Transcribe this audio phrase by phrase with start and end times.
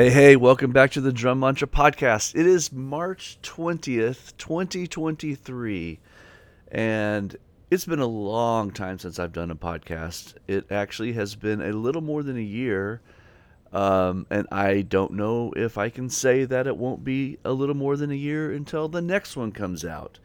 [0.00, 2.34] Hey, hey, welcome back to the Drum Mantra Podcast.
[2.34, 5.98] It is March 20th, 2023,
[6.72, 7.36] and
[7.70, 10.36] it's been a long time since I've done a podcast.
[10.48, 13.02] It actually has been a little more than a year,
[13.74, 17.76] um, and I don't know if I can say that it won't be a little
[17.76, 20.18] more than a year until the next one comes out.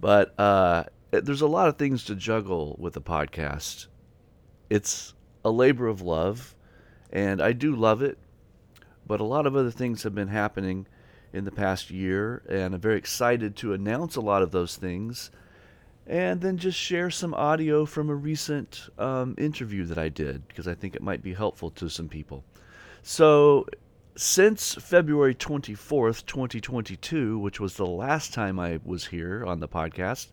[0.00, 3.88] But uh, there's a lot of things to juggle with a podcast.
[4.70, 5.12] It's
[5.44, 6.54] a labor of love,
[7.12, 8.16] and I do love it
[9.06, 10.86] but a lot of other things have been happening
[11.32, 15.30] in the past year, and I'm very excited to announce a lot of those things
[16.06, 20.66] and then just share some audio from a recent um, interview that I did because
[20.66, 22.44] I think it might be helpful to some people.
[23.02, 23.66] So,
[24.14, 30.28] since February 24th, 2022, which was the last time I was here on the podcast,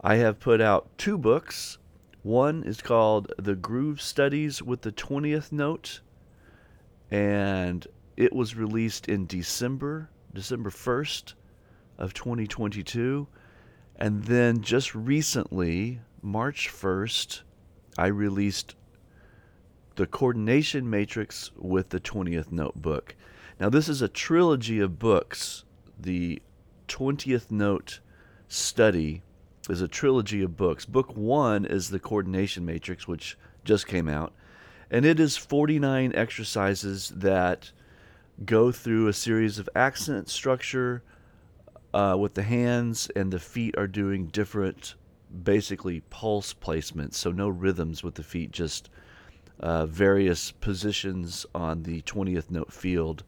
[0.00, 1.78] I have put out two books.
[2.22, 6.00] One is called The Groove Studies with the 20th Note,
[7.10, 11.34] and it was released in December, December 1st
[11.98, 13.26] of 2022.
[13.96, 17.42] And then just recently, March 1st,
[17.98, 18.74] I released
[19.94, 23.14] the coordination matrix with the 20th notebook.
[23.58, 25.64] Now, this is a trilogy of books.
[25.98, 26.42] The
[26.88, 28.00] 20th note
[28.48, 29.22] study
[29.70, 30.84] is a trilogy of books.
[30.84, 34.34] Book one is the coordination matrix, which just came out
[34.90, 37.70] and it is 49 exercises that
[38.44, 41.02] go through a series of accent structure
[41.94, 44.94] uh, with the hands and the feet are doing different
[45.42, 47.14] basically pulse placements.
[47.14, 48.90] So no rhythms with the feet just
[49.60, 53.24] uh, various positions on the 20th note field.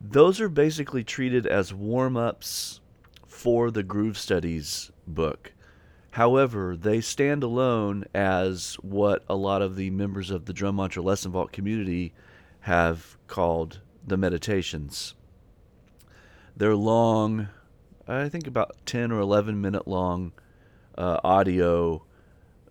[0.00, 2.80] Those are basically treated as warm-ups
[3.26, 5.52] for the groove studies book
[6.12, 11.02] However, they stand alone as what a lot of the members of the Drum Mantra
[11.02, 12.12] Lesson Vault community
[12.60, 15.14] have called the meditations.
[16.56, 17.48] They're long,
[18.08, 20.32] I think about 10 or 11 minute long
[20.98, 22.02] uh, audio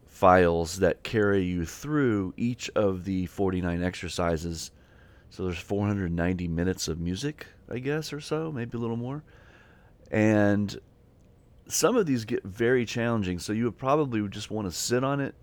[0.05, 4.71] files that carry you through each of the 49 exercises.
[5.29, 9.23] So there's 490 minutes of music, I guess, or so, maybe a little more.
[10.11, 10.77] And
[11.69, 15.21] some of these get very challenging, so you would probably just want to sit on
[15.21, 15.35] it,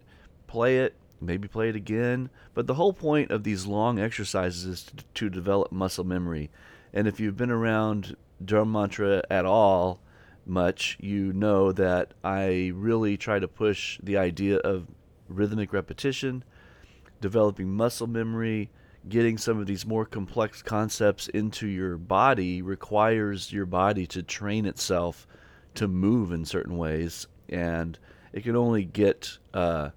[0.47, 2.29] play it, maybe play it again.
[2.53, 6.51] But the whole point of these long exercises is to, to develop muscle memory.
[6.93, 10.01] And if you've been around drum mantra at all
[10.45, 14.87] much, you know that I really try to push the idea of
[15.29, 16.45] rhythmic repetition,
[17.21, 18.71] developing muscle memory,
[19.09, 24.67] getting some of these more complex concepts into your body requires your body to train
[24.67, 25.27] itself
[25.77, 27.99] to move in certain ways, and
[28.33, 29.91] it can only get uh,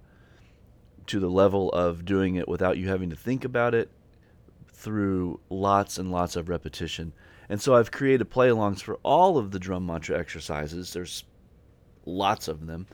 [1.08, 3.90] to the level of doing it without you having to think about it
[4.72, 7.12] through lots and lots of repetition.
[7.50, 10.94] And so I've created play alongs for all of the drum mantra exercises.
[10.94, 11.24] There's
[12.06, 12.88] lots of them.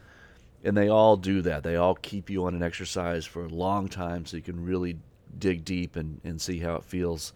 [0.64, 1.62] And they all do that.
[1.62, 4.98] They all keep you on an exercise for a long time so you can really
[5.38, 7.34] dig deep and, and see how it feels.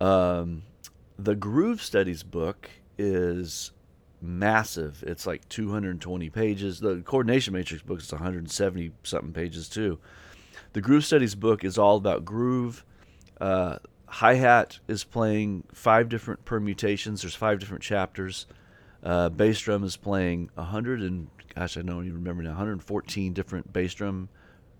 [0.00, 0.62] Um,
[1.18, 2.68] the Groove Studies book
[2.98, 3.70] is
[4.22, 5.02] massive.
[5.06, 6.80] It's like 220 pages.
[6.80, 9.98] The coordination matrix book is 170 something pages too.
[10.72, 12.84] The groove studies book is all about groove.
[13.40, 13.78] Uh,
[14.12, 17.22] Hi hat is playing five different permutations.
[17.22, 18.46] There's five different chapters.
[19.04, 22.50] Uh, bass drum is playing 100 and gosh, I don't even remember now.
[22.50, 24.28] 114 different bass drum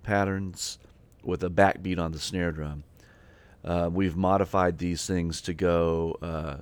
[0.03, 0.79] patterns
[1.23, 2.83] with a backbeat on the snare drum.
[3.65, 6.57] Uh, we've modified these things to go uh,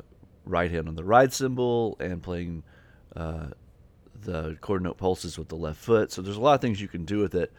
[0.48, 2.62] right hand on the ride cymbal and playing
[3.14, 3.48] uh,
[4.22, 6.10] the quarter note pulses with the left foot.
[6.10, 7.52] So there's a lot of things you can do with it.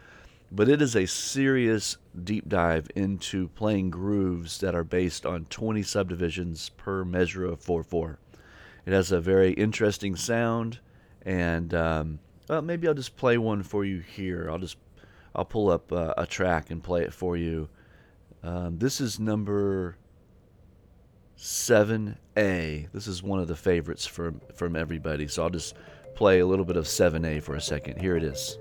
[0.52, 5.84] But it is a serious deep dive into playing grooves that are based on 20
[5.84, 8.18] subdivisions per measure of 4 4.
[8.86, 10.80] It has a very interesting sound,
[11.22, 12.20] and um,
[12.50, 14.50] well, maybe I'll just play one for you here.
[14.50, 14.78] I'll just
[15.36, 17.70] I'll pull up uh, a track and play it for you.
[18.42, 19.98] Um, this is number
[21.40, 22.92] 7A.
[22.92, 25.28] This is one of the favorites from from everybody.
[25.30, 25.74] So I'll just
[26.14, 28.02] play a little bit of 7A for a second.
[28.02, 28.58] Here it is.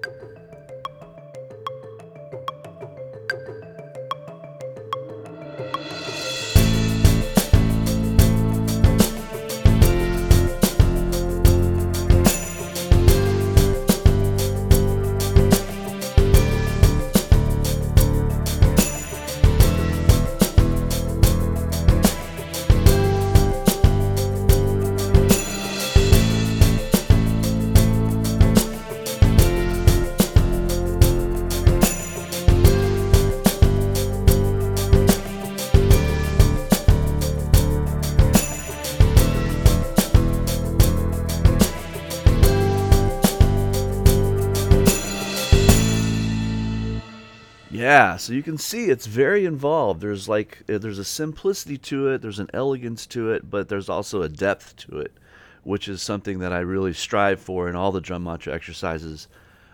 [48.28, 50.02] So you can see it's very involved.
[50.02, 53.88] There's like uh, there's a simplicity to it, there's an elegance to it, but there's
[53.88, 55.14] also a depth to it,
[55.62, 59.28] which is something that I really strive for in all the drum mantra exercises.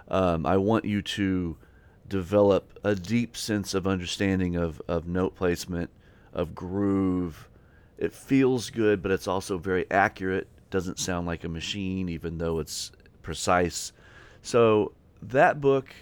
[0.06, 1.56] Um, I want you to
[2.06, 5.90] develop a deep sense of understanding of, of note placement,
[6.32, 7.48] of groove.
[7.98, 10.46] It feels good, but it's also very accurate.
[10.70, 13.90] Doesn't sound like a machine, even though it's precise.
[14.42, 14.92] So
[15.22, 15.92] that book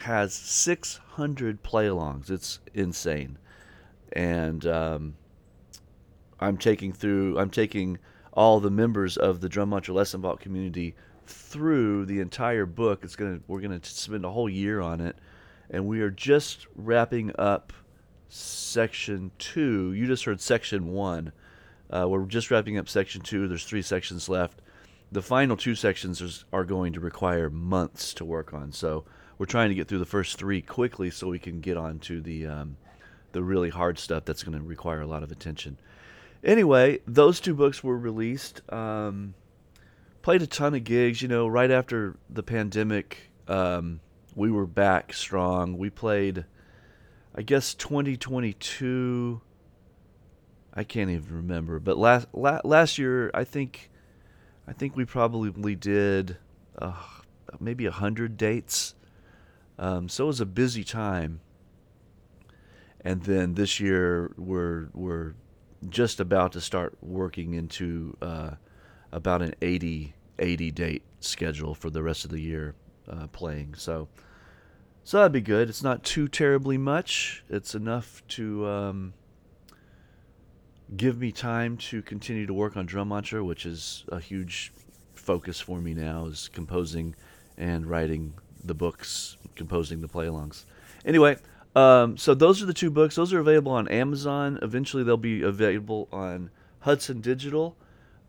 [0.00, 2.30] has 600 play-alongs.
[2.30, 3.38] It's insane,
[4.12, 5.16] and um,
[6.40, 7.38] I'm taking through.
[7.38, 7.98] I'm taking
[8.32, 10.94] all the members of the Drum Mantra Lesson Vault community
[11.26, 13.00] through the entire book.
[13.02, 13.40] It's gonna.
[13.48, 15.16] We're gonna spend a whole year on it,
[15.70, 17.72] and we are just wrapping up
[18.28, 19.92] section two.
[19.92, 21.32] You just heard section one.
[21.90, 23.48] Uh, we're just wrapping up section two.
[23.48, 24.60] There's three sections left.
[25.10, 28.72] The final two sections are going to require months to work on.
[28.72, 29.06] So
[29.38, 32.20] we're trying to get through the first three quickly so we can get on to
[32.20, 32.76] the um,
[33.32, 35.78] the really hard stuff that's going to require a lot of attention.
[36.42, 38.60] Anyway, those two books were released.
[38.72, 39.34] Um,
[40.22, 41.22] played a ton of gigs.
[41.22, 44.00] You know, right after the pandemic, um,
[44.34, 45.78] we were back strong.
[45.78, 46.44] We played,
[47.34, 49.40] I guess, 2022.
[50.74, 53.90] I can't even remember, but last la- last year, I think,
[54.66, 56.36] I think we probably did
[56.80, 56.92] uh,
[57.58, 58.94] maybe a hundred dates
[59.78, 61.40] um, so it was a busy time.
[63.00, 65.34] And then this year we're we're
[65.88, 68.50] just about to start working into uh,
[69.12, 72.74] about an 80 80 date schedule for the rest of the year
[73.08, 73.74] uh, playing.
[73.74, 74.08] So
[75.04, 75.68] so that'd be good.
[75.68, 77.42] It's not too terribly much.
[77.48, 79.14] It's enough to um,
[80.94, 84.72] give me time to continue to work on drum mantra, which is a huge
[85.14, 87.14] focus for me now, is composing
[87.56, 88.34] and writing
[88.64, 90.64] the books composing the play-alongs.
[91.04, 91.36] Anyway,
[91.74, 93.14] um, so those are the two books.
[93.14, 94.58] Those are available on Amazon.
[94.62, 96.50] Eventually, they'll be available on
[96.80, 97.76] Hudson Digital.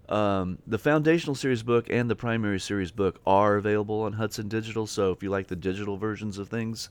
[0.09, 4.87] Um, the foundational series book and the primary series book are available on Hudson Digital.
[4.87, 6.89] So if you like the digital versions of things,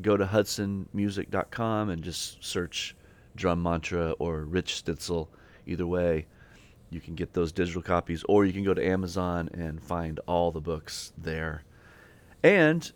[0.00, 2.94] go to hudsonmusic.com and just search
[3.34, 5.26] Drum Mantra or Rich Stitzel.
[5.66, 6.26] Either way,
[6.90, 10.50] you can get those digital copies, or you can go to Amazon and find all
[10.52, 11.64] the books there.
[12.42, 12.90] And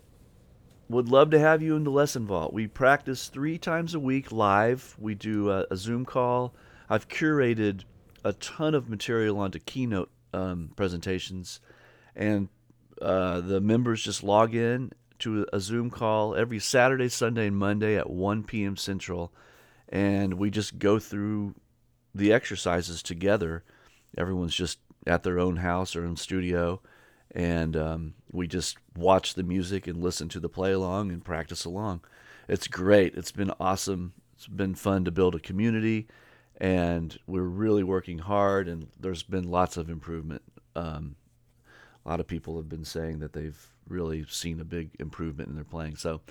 [0.89, 2.53] would love to have you in the lesson vault.
[2.53, 4.95] We practice three times a week live.
[4.99, 6.53] We do a, a Zoom call.
[6.89, 7.83] I've curated
[8.23, 11.59] a ton of material onto keynote um, presentations,
[12.15, 12.49] and
[13.01, 17.95] uh, the members just log in to a Zoom call every Saturday, Sunday, and Monday
[17.95, 18.77] at 1 p.m.
[18.77, 19.33] Central,
[19.89, 21.55] and we just go through
[22.13, 23.63] the exercises together.
[24.17, 26.81] Everyone's just at their own house or in studio
[27.31, 31.65] and um, we just watch the music and listen to the play along and practice
[31.65, 32.01] along.
[32.47, 33.15] It's great.
[33.15, 34.13] It's been awesome.
[34.35, 36.07] It's been fun to build a community,
[36.57, 38.67] and we're really working hard.
[38.67, 40.41] And there's been lots of improvement.
[40.75, 41.15] Um,
[42.05, 45.55] a lot of people have been saying that they've really seen a big improvement in
[45.55, 45.95] their playing.
[45.95, 46.21] So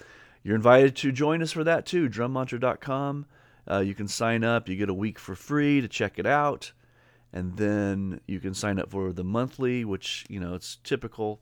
[0.43, 2.09] you're invited to join us for that too.
[2.09, 3.27] Drummantra.com.
[3.69, 4.69] Uh, you can sign up.
[4.69, 6.73] You get a week for free to check it out
[7.33, 11.41] and then you can sign up for the monthly, which you know it's typical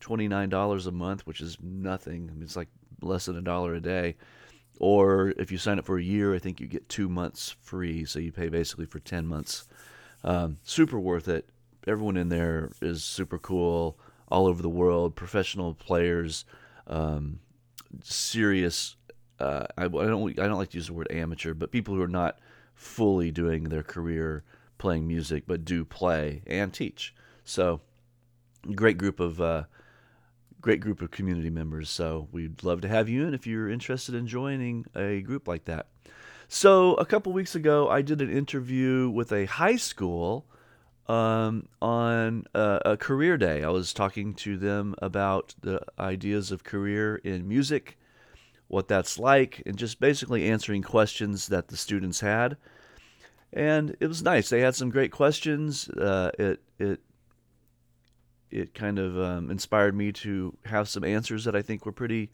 [0.00, 2.28] twenty nine dollars a month, which is nothing.
[2.30, 2.68] I mean, it's like
[3.02, 4.16] less than a dollar a day.
[4.78, 8.04] Or if you sign up for a year, I think you get two months free,
[8.06, 9.68] so you pay basically for ten months.
[10.24, 11.48] Um, super worth it.
[11.86, 16.44] Everyone in there is super cool, all over the world, professional players,
[16.86, 17.40] um,
[18.02, 18.96] serious.
[19.38, 22.02] Uh, I, I don't I don't like to use the word amateur, but people who
[22.02, 22.38] are not
[22.74, 24.44] fully doing their career
[24.78, 27.14] playing music, but do play and teach.
[27.44, 27.80] So,
[28.74, 29.64] great group of uh,
[30.60, 31.88] great group of community members.
[31.90, 35.64] So we'd love to have you in if you're interested in joining a group like
[35.66, 35.88] that.
[36.48, 40.46] So a couple weeks ago, I did an interview with a high school
[41.06, 43.62] um, on a, a, career day.
[43.62, 47.98] I was talking to them about the ideas of career in music,
[48.68, 52.56] what that's like, and just basically answering questions that the students had
[53.52, 54.48] and it was nice.
[54.48, 55.88] They had some great questions.
[55.88, 57.00] Uh, it it
[58.50, 62.30] it kind of um, inspired me to have some answers that I think were pretty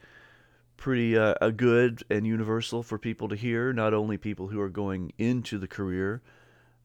[0.77, 3.73] pretty uh, good and universal for people to hear.
[3.73, 6.21] Not only people who are going into the career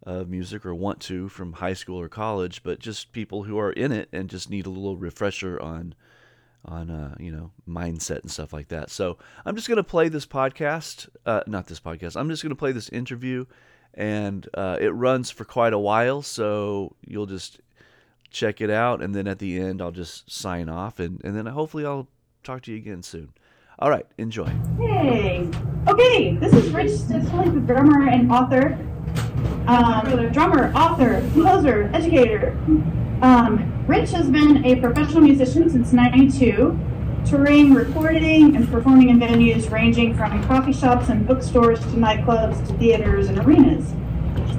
[0.03, 3.71] of music or want to from high school or college, but just people who are
[3.71, 5.93] in it and just need a little refresher on
[6.63, 8.89] on uh, you know mindset and stuff like that.
[8.89, 12.15] So I'm just gonna play this podcast, uh, not this podcast.
[12.15, 13.45] I'm just gonna play this interview
[13.93, 16.21] and uh, it runs for quite a while.
[16.21, 17.59] So you'll just
[18.31, 21.45] check it out, and then at the end, I'll just sign off, and, and then
[21.45, 22.07] hopefully I'll
[22.43, 23.33] talk to you again soon.
[23.77, 24.51] All right, enjoy.
[24.79, 25.50] Hey.
[25.88, 28.77] Okay, this is Rich Stitzel, the drummer and author.
[29.67, 32.57] Um, drummer, author, composer, educator.
[33.21, 36.79] Um, Rich has been a professional musician since 92,
[37.25, 42.73] touring, recording, and performing in venues ranging from coffee shops and bookstores to nightclubs to
[42.77, 43.93] theaters and arenas.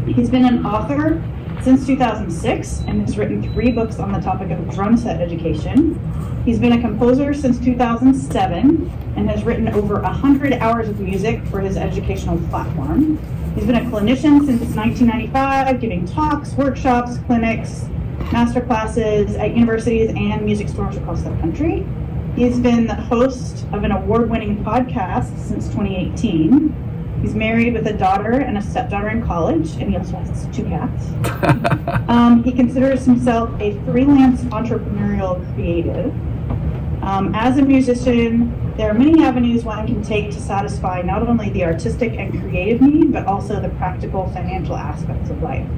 [0.07, 1.23] He's been an author
[1.63, 5.99] since 2006 and has written three books on the topic of drum set education.
[6.45, 11.61] He's been a composer since 2007 and has written over 100 hours of music for
[11.61, 13.19] his educational platform.
[13.55, 17.85] He's been a clinician since 1995, giving talks, workshops, clinics,
[18.33, 21.87] master classes at universities and music stores across the country.
[22.35, 26.92] He's been the host of an award winning podcast since 2018.
[27.23, 30.65] He's married with a daughter and a stepdaughter in college, and he also has two
[30.65, 31.07] cats.
[32.09, 36.13] um, he considers himself a freelance entrepreneurial creative.
[37.05, 41.51] Um, as a musician, there are many avenues one can take to satisfy not only
[41.51, 45.69] the artistic and creative need, but also the practical financial aspects of life.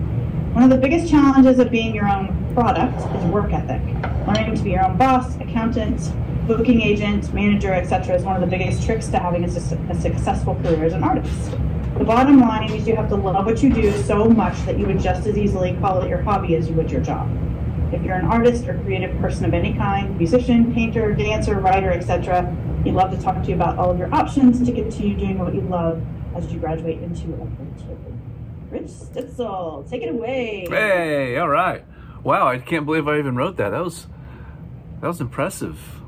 [0.54, 3.82] One of the biggest challenges of being your own product is work ethic.
[4.26, 6.00] Learning to be your own boss, accountant,
[6.46, 10.54] booking agent, manager, etc., is one of the biggest tricks to having a, a, successful
[10.56, 11.50] career as an artist.
[11.98, 14.86] The bottom line is you have to love what you do so much that you
[14.86, 17.30] would just as easily call it your hobby as you would your job.
[17.92, 22.54] If you're an artist or creative person of any kind, musician, painter, dancer, writer, etc.,
[22.84, 25.54] we'd love to talk to you about all of your options to continue doing what
[25.54, 26.02] you love
[26.34, 28.20] as you graduate into adulthood.
[28.70, 30.66] Rich Stitzel, take it away.
[30.68, 31.84] Hey, all right.
[32.24, 33.70] Wow, I can't believe I even wrote that.
[33.70, 34.08] That was
[35.00, 36.00] that was impressive.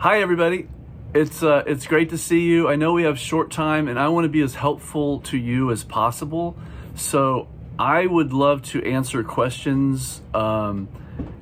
[0.00, 0.68] Hi, everybody.
[1.12, 2.68] It's uh, it's great to see you.
[2.68, 5.72] I know we have short time, and I want to be as helpful to you
[5.72, 6.56] as possible.
[6.94, 7.48] So
[7.80, 10.88] I would love to answer questions um,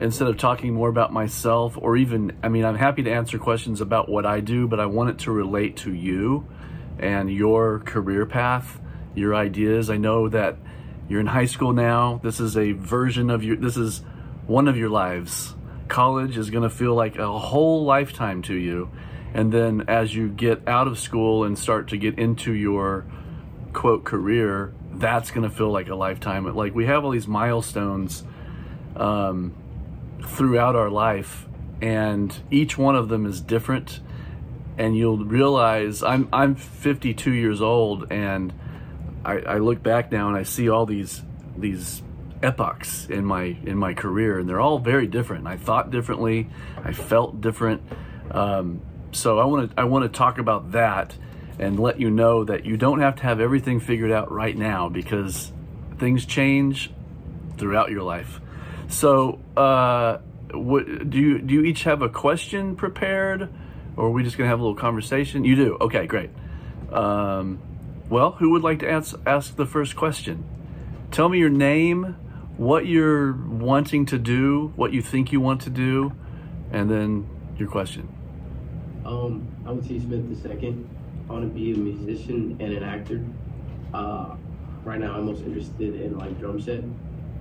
[0.01, 3.83] instead of talking more about myself, or even I mean, I'm happy to answer questions
[3.83, 6.49] about what I do, but I want it to relate to you
[6.99, 8.81] and your career path,
[9.15, 9.91] your ideas.
[9.91, 10.57] I know that
[11.11, 12.23] you're in high school now.
[12.23, 13.57] This is a version of your.
[13.57, 14.01] This is
[14.47, 15.55] one of your lives
[15.88, 18.90] college is going to feel like a whole lifetime to you.
[19.35, 23.05] And then as you get out of school and start to get into your
[23.73, 26.45] quote career, that's going to feel like a lifetime.
[26.55, 28.25] Like we have all these milestones
[28.97, 29.55] um,
[30.25, 31.47] throughout our life,
[31.83, 34.00] and each one of them is different.
[34.78, 38.52] And you'll realize I'm I'm 52 years old, and
[39.25, 41.23] I, I look back now and I see all these
[41.57, 42.02] these
[42.43, 45.47] epochs in my in my career, and they're all very different.
[45.47, 46.49] I thought differently,
[46.83, 47.83] I felt different.
[48.31, 51.16] Um, so I want to I want to talk about that
[51.59, 54.88] and let you know that you don't have to have everything figured out right now
[54.88, 55.52] because
[55.99, 56.90] things change
[57.57, 58.40] throughout your life.
[58.88, 60.19] So, uh,
[60.52, 63.49] what, do you do you each have a question prepared,
[63.97, 65.45] or are we just gonna have a little conversation?
[65.45, 65.76] You do.
[65.81, 66.31] Okay, great.
[66.93, 67.61] Um,
[68.09, 70.45] well, who would like to ask ask the first question?
[71.11, 72.16] Tell me your name,
[72.57, 76.13] what you're wanting to do, what you think you want to do,
[76.73, 78.09] and then your question.
[79.05, 80.01] Um, I'm T.
[80.01, 80.85] Smith II.
[81.29, 83.25] I want to be a musician and an actor.
[83.93, 84.37] Uh,
[84.85, 86.81] right now, I'm most interested in like drum set,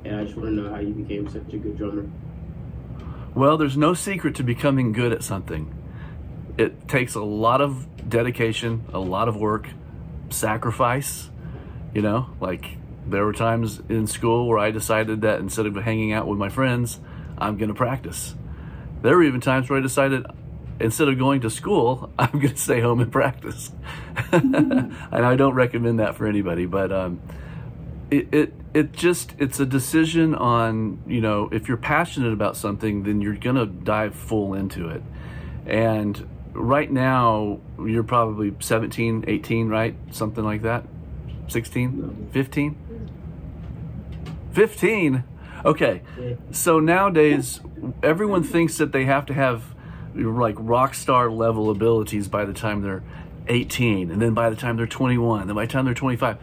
[0.04, 2.10] and I just want to know how you became such a good drummer.
[3.34, 5.74] Well, there's no secret to becoming good at something.
[6.58, 9.68] It takes a lot of dedication, a lot of work,
[10.30, 11.30] sacrifice.
[11.94, 16.12] You know, like there were times in school where I decided that instead of hanging
[16.12, 17.00] out with my friends,
[17.38, 18.36] I'm going to practice.
[19.02, 20.26] There were even times where I decided
[20.80, 23.72] instead of going to school, I'm going to stay home and practice.
[24.32, 27.22] and I don't recommend that for anybody, but um,
[28.12, 33.04] it, it it just it's a decision on you know if you're passionate about something,
[33.04, 35.04] then you're going to dive full into it.
[35.66, 39.96] And right now, you're probably 17, 18, right?
[40.12, 40.86] Something like that.
[41.48, 42.78] 16, 15?
[44.56, 45.24] 15?
[45.66, 46.02] Okay.
[46.52, 47.60] So nowadays,
[48.02, 49.76] everyone thinks that they have to have
[50.16, 53.04] like rock star level abilities by the time they're
[53.48, 56.38] 18, and then by the time they're 21, then by the time they're 25.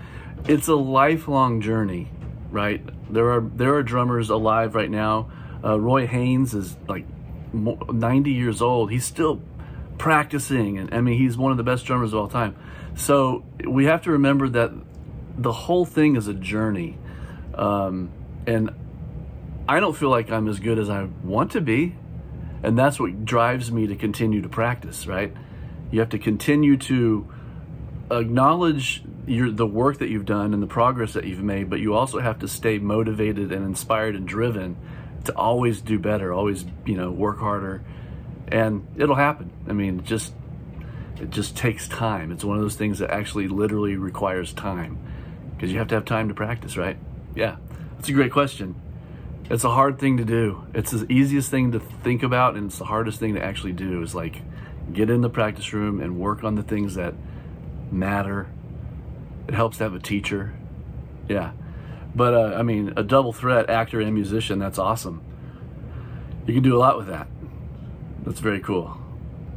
[0.47, 2.11] It's a lifelong journey,
[2.51, 2.83] right?
[3.13, 5.31] There are there are drummers alive right now.
[5.65, 7.07] Uh, Roy Haynes is like
[7.53, 8.91] 90 years old.
[8.91, 9.41] He's still
[9.99, 12.57] practicing, and I mean he's one of the best drummers of all time.
[12.95, 14.73] So we have to remember that
[15.37, 16.99] the whole thing is a journey.
[17.63, 18.11] Um,
[18.47, 18.71] and
[19.69, 21.95] I don't feel like I'm as good as I want to be.
[22.65, 25.33] And that's what drives me to continue to practice, right?
[25.91, 27.27] You have to continue to
[28.11, 31.95] acknowledge your, the work that you've done and the progress that you've made, but you
[31.95, 34.77] also have to stay motivated and inspired and driven
[35.25, 37.83] to always do better, always, you know, work harder.
[38.49, 39.51] And it'll happen.
[39.69, 40.35] I mean, just
[41.21, 42.33] It just takes time.
[42.33, 44.99] It's one of those things that actually literally requires time
[45.55, 46.97] because you have to have time to practice, right?
[47.35, 47.57] Yeah,
[47.97, 48.75] that's a great question.
[49.51, 50.67] It's a hard thing to do.
[50.75, 54.03] It's the easiest thing to think about, and it's the hardest thing to actually do.
[54.03, 54.43] Is like
[54.93, 57.15] get in the practice room and work on the things that
[57.91, 58.49] matter.
[59.49, 60.55] It helps to have a teacher.
[61.29, 61.53] Yeah.
[62.15, 65.23] But uh, I mean, a double threat, actor and musician, that's awesome.
[66.47, 67.29] You can do a lot with that.
[68.25, 68.97] That's very cool.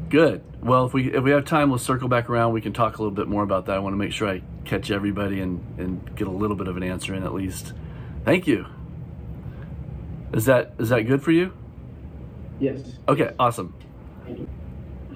[0.09, 0.43] Good.
[0.61, 2.53] Well, if we if we have time, let's circle back around.
[2.53, 3.75] We can talk a little bit more about that.
[3.75, 6.77] I want to make sure I catch everybody and and get a little bit of
[6.77, 7.73] an answer in at least.
[8.23, 8.65] Thank you.
[10.33, 11.53] Is that is that good for you?
[12.59, 12.97] Yes.
[13.07, 13.73] Okay, awesome.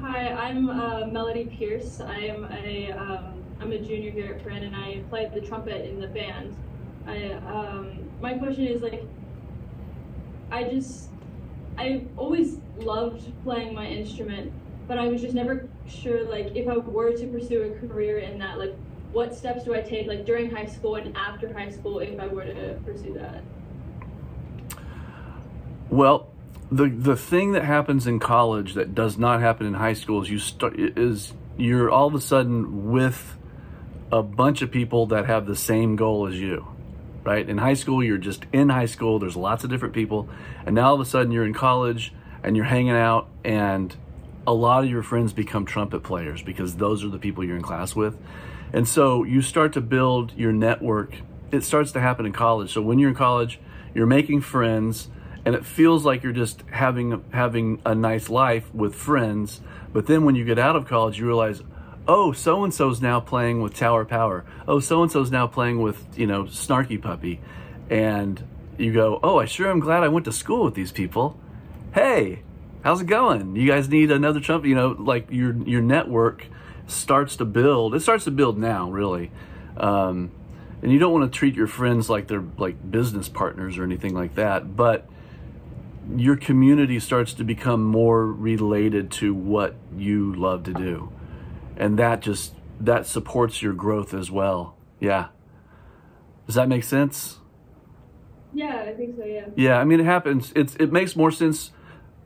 [0.01, 2.00] Hi, I'm uh, Melody Pierce.
[2.00, 6.00] I'm a um, I'm a junior here at Penn, and I play the trumpet in
[6.00, 6.56] the band.
[7.08, 9.03] I um, my question is like,
[10.51, 11.10] I just
[11.77, 14.51] I always loved playing my instrument,
[14.88, 18.38] but I was just never sure like if I were to pursue a career in
[18.39, 18.75] that, like
[19.12, 22.28] what steps do I take like during high school and after high school if I
[22.28, 23.44] were to pursue that.
[25.89, 26.30] Well,
[26.72, 30.30] the the thing that happens in college that does not happen in high school is
[30.30, 33.36] you start is you're all of a sudden with
[34.12, 36.68] a bunch of people that have the same goal as you.
[37.24, 37.48] Right?
[37.48, 40.30] In high school, you're just in high school, there's lots of different people,
[40.66, 42.13] and now all of a sudden you're in college
[42.44, 43.96] and you're hanging out and
[44.48, 47.62] a lot of your friends become trumpet players because those are the people you're in
[47.62, 48.18] class with.
[48.73, 51.15] And so you start to build your network.
[51.51, 52.71] It starts to happen in college.
[52.73, 53.60] So when you're in college,
[53.93, 55.10] you're making friends
[55.45, 59.62] and it feels like you're just having having a nice life with friends.
[59.91, 61.62] But then when you get out of college, you realize,
[62.08, 64.45] oh, so and so's now playing with Tower Power.
[64.67, 67.39] Oh, so and so's now playing with you know Snarky Puppy,
[67.89, 68.43] and
[68.77, 71.39] you go, oh, I sure am glad I went to school with these people.
[71.93, 72.43] Hey,
[72.84, 73.55] how's it going?
[73.55, 74.67] You guys need another trumpet?
[74.67, 76.45] You know, like your your network
[76.89, 77.95] starts to build.
[77.95, 79.32] It starts to build now, really.
[79.78, 80.32] Um,
[80.82, 84.13] and you don't want to treat your friends like they're like business partners or anything
[84.13, 85.10] like that, but
[86.15, 91.12] your community starts to become more related to what you love to do.
[91.78, 94.75] And that just that supports your growth as well.
[94.99, 95.28] Yeah.
[96.45, 97.38] Does that make sense?
[98.54, 99.25] Yeah, I think so.
[99.25, 99.45] Yeah.
[99.56, 100.52] Yeah, I mean it happens.
[100.56, 101.71] It's it makes more sense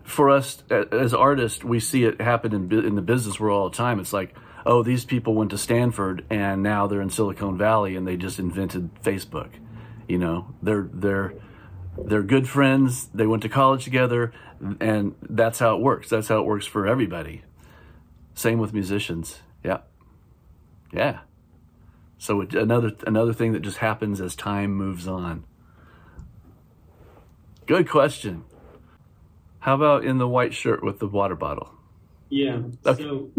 [0.04, 1.64] for us as artists.
[1.64, 4.00] We see it happen in in the business world all the time.
[4.00, 8.08] It's like, oh, these people went to Stanford and now they're in Silicon Valley and
[8.08, 9.50] they just invented Facebook.
[10.08, 11.34] You know, they're they're
[11.98, 13.08] they're good friends.
[13.14, 14.34] They went to college together,
[14.80, 16.10] and that's how it works.
[16.10, 17.44] That's how it works for everybody.
[18.34, 19.42] Same with musicians.
[19.64, 19.80] Yeah,
[20.92, 21.20] yeah.
[22.18, 25.46] So it, another another thing that just happens as time moves on.
[27.66, 28.44] Good question.
[29.60, 31.70] How about in the white shirt with the water bottle?
[32.30, 32.62] Yeah.
[32.86, 33.04] Okay.
[33.04, 33.30] So,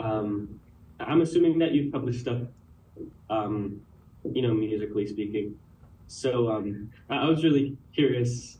[0.00, 0.60] um,
[0.98, 2.42] I'm assuming that you've published stuff,
[3.28, 3.80] um,
[4.32, 5.56] you know, musically speaking.
[6.08, 8.58] So um, I was really curious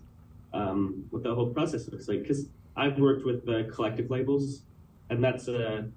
[0.52, 4.62] um, what the whole process looks like because I've worked with the collective labels,
[5.10, 5.88] and that's a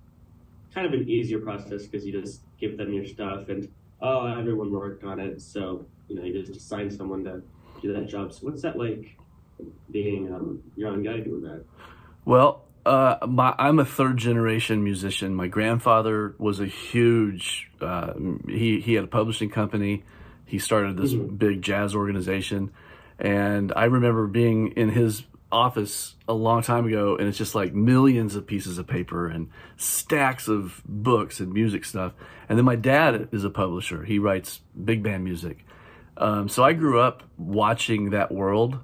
[0.74, 3.70] kind of an easier process because you just give them your stuff and
[4.02, 7.42] oh, everyone worked on it, so you know you just assign someone to
[7.82, 8.34] do that job.
[8.34, 9.18] So what's that like
[9.92, 11.64] being um, your own guy doing that?
[12.26, 15.36] Well, uh, my, I'm a third generation musician.
[15.36, 17.70] My grandfather was a huge.
[17.82, 18.14] Uh,
[18.48, 20.04] he he had a publishing company.
[20.46, 21.38] He started this Mhm.
[21.38, 22.72] big jazz organization,
[23.20, 27.74] and I remember being in his office a long time ago, and it's just like
[27.76, 32.14] millions of pieces of paper and stacks of books and music stuff.
[32.50, 34.04] And then my dad is a publisher.
[34.04, 35.64] He writes big band music.
[36.18, 38.80] Um, so I grew up watching that world.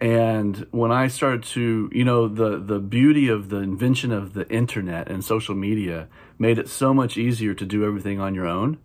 [0.00, 4.46] And when I started to, you know, the the beauty of the invention of the
[4.50, 8.78] internet and social media made it so much easier to do everything on your own.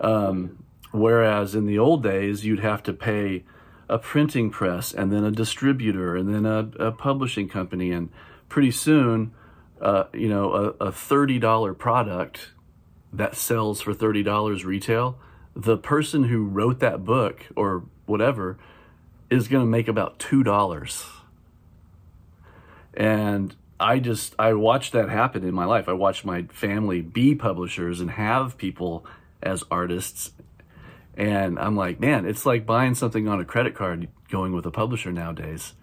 [0.00, 3.44] Um, whereas in the old days, you'd have to pay
[3.88, 8.10] a printing press and then a distributor and then a, a publishing company, and
[8.50, 9.32] pretty soon,
[9.80, 12.52] uh, you know, a, a thirty dollar product
[13.10, 15.18] that sells for thirty dollars retail,
[15.56, 18.58] the person who wrote that book or whatever
[19.32, 21.06] is going to make about two dollars.
[22.94, 25.88] And I just I watched that happen in my life.
[25.88, 29.06] I watched my family be publishers and have people
[29.42, 30.32] as artists.
[31.16, 34.70] And I'm like, man, it's like buying something on a credit card going with a
[34.70, 35.74] publisher nowadays.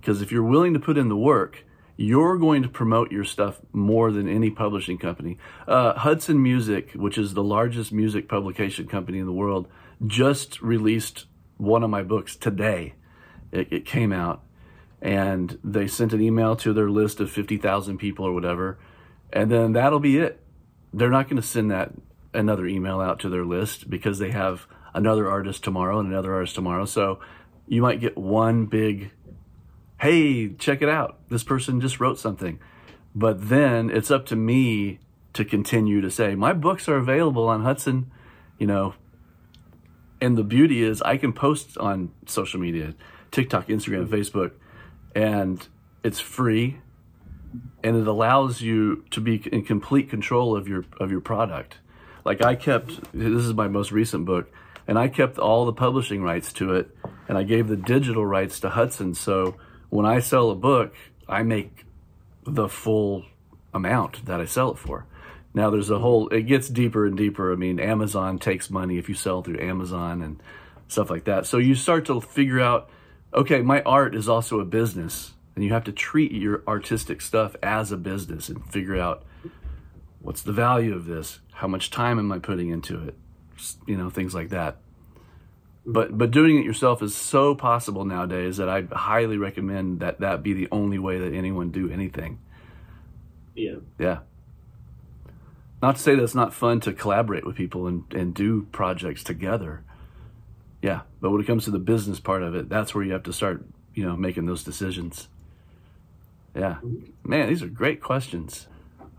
[0.00, 1.64] Because if you're willing to put in the work,
[1.96, 5.36] you're going to promote your stuff more than any publishing company.
[5.66, 9.68] Uh, Hudson Music, which is the largest music publication company in the world,
[10.06, 11.26] just released
[11.58, 12.94] one of my books today.
[13.52, 14.42] It, it came out,
[15.02, 18.78] and they sent an email to their list of 50,000 people or whatever,
[19.32, 20.40] and then that'll be it.
[20.92, 21.92] They're not going to send that
[22.32, 26.54] another email out to their list because they have another artist tomorrow and another artist
[26.54, 26.84] tomorrow.
[26.84, 27.20] So
[27.66, 29.10] you might get one big,
[30.00, 31.18] hey, check it out.
[31.28, 32.58] This person just wrote something.
[33.14, 35.00] But then it's up to me
[35.34, 38.10] to continue to say, my books are available on Hudson,
[38.58, 38.94] you know.
[40.20, 42.94] And the beauty is, I can post on social media
[43.30, 44.52] TikTok, Instagram, Facebook,
[45.14, 45.66] and
[46.02, 46.78] it's free
[47.82, 51.78] and it allows you to be in complete control of your of your product.
[52.24, 54.50] Like I kept this is my most recent book
[54.86, 56.94] and I kept all the publishing rights to it
[57.28, 59.56] and I gave the digital rights to Hudson so
[59.90, 60.94] when I sell a book,
[61.28, 61.84] I make
[62.44, 63.24] the full
[63.72, 65.06] amount that I sell it for.
[65.54, 67.52] Now there's a whole it gets deeper and deeper.
[67.52, 70.42] I mean, Amazon takes money if you sell through Amazon and
[70.88, 71.46] stuff like that.
[71.46, 72.90] So you start to figure out
[73.34, 77.56] okay, my art is also a business and you have to treat your artistic stuff
[77.62, 79.24] as a business and figure out
[80.20, 81.40] what's the value of this?
[81.52, 83.16] How much time am I putting into it?
[83.86, 84.76] You know, things like that.
[85.84, 90.42] But but doing it yourself is so possible nowadays that I highly recommend that that
[90.42, 92.38] be the only way that anyone do anything.
[93.54, 93.76] Yeah.
[93.98, 94.18] Yeah.
[95.80, 99.22] Not to say that it's not fun to collaborate with people and, and do projects
[99.22, 99.84] together.
[100.82, 101.02] Yeah.
[101.20, 103.32] But when it comes to the business part of it, that's where you have to
[103.32, 103.64] start,
[103.94, 105.28] you know, making those decisions.
[106.54, 106.78] Yeah.
[107.24, 108.66] Man, these are great questions.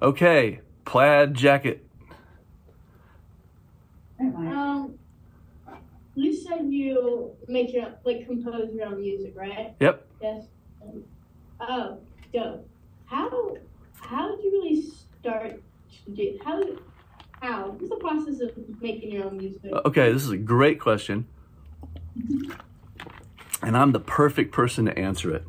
[0.01, 0.59] Okay.
[0.85, 1.85] Plaid jacket.
[4.19, 4.95] Um,
[6.15, 9.73] you said you make your like compose your own music, right?
[9.79, 10.05] Yep.
[10.21, 10.45] Yes.
[10.81, 11.03] Um,
[11.61, 11.99] oh,
[12.33, 12.67] dope.
[13.05, 13.55] How
[14.01, 14.83] how did you really
[15.21, 15.61] start
[16.43, 16.61] how
[17.41, 19.71] how what's the process of making your own music?
[19.85, 21.27] Okay, this is a great question.
[23.61, 25.43] And I'm the perfect person to answer it.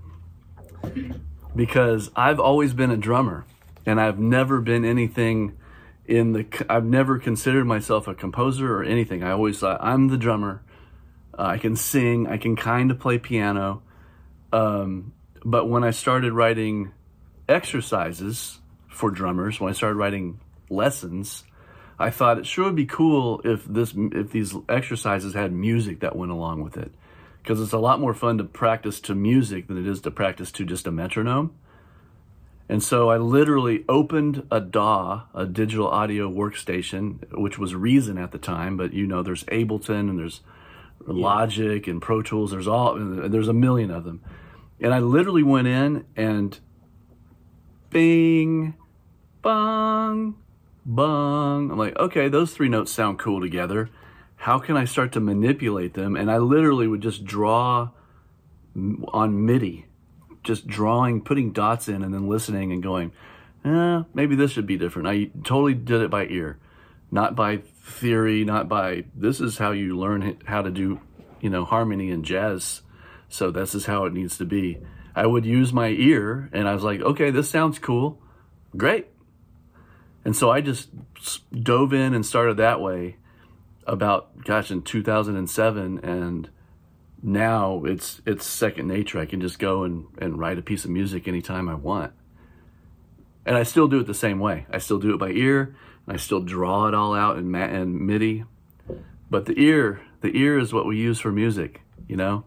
[1.55, 3.45] Because I've always been a drummer
[3.87, 5.57] and I've never been anything
[6.07, 9.23] in the I've never considered myself a composer or anything.
[9.23, 10.63] I always thought I'm the drummer.
[11.39, 13.83] Uh, I can sing, I can kind of play piano.
[14.53, 15.13] Um,
[15.45, 16.93] but when I started writing
[17.49, 18.59] exercises
[18.91, 21.45] for drummers, when I started writing lessons,
[21.99, 26.17] I thought it sure would be cool if this if these exercises had music that
[26.17, 26.93] went along with it,
[27.43, 30.51] because it's a lot more fun to practice to music than it is to practice
[30.53, 31.55] to just a metronome.
[32.69, 38.31] And so I literally opened a DAW, a digital audio workstation, which was Reason at
[38.31, 40.41] the time, but you know there's Ableton and there's
[41.05, 42.53] Logic and Pro Tools.
[42.53, 44.21] There's all there's a million of them,
[44.81, 46.59] and I literally went in and
[47.91, 48.75] bing,
[49.43, 50.37] bong,
[50.85, 51.71] bong.
[51.71, 53.91] I'm like, okay, those three notes sound cool together.
[54.37, 56.17] How can I start to manipulate them?
[56.17, 57.91] And I literally would just draw
[58.75, 59.87] on MIDI,
[60.43, 63.13] just drawing, putting dots in, and then listening and going,
[63.65, 65.09] eh, maybe this should be different.
[65.09, 66.59] I totally did it by ear,
[67.11, 71.01] not by theory, not by this is how you learn how to do,
[71.41, 72.83] you know, harmony and jazz.
[73.29, 74.79] So this is how it needs to be.
[75.15, 78.23] I would use my ear, and I was like, okay, this sounds cool,
[78.77, 79.09] great.
[80.25, 80.91] And so I just
[81.53, 83.17] dove in and started that way
[83.87, 86.51] about gosh in 2007 and
[87.23, 89.19] now it's it's second nature.
[89.19, 92.13] I can just go and, and write a piece of music anytime I want.
[93.45, 94.67] And I still do it the same way.
[94.71, 95.75] I still do it by ear
[96.07, 98.45] and I still draw it all out in, in MIDI.
[99.31, 102.45] But the ear, the ear is what we use for music, you know?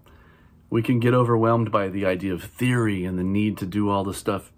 [0.69, 4.03] We can get overwhelmed by the idea of theory and the need to do all
[4.03, 4.51] the stuff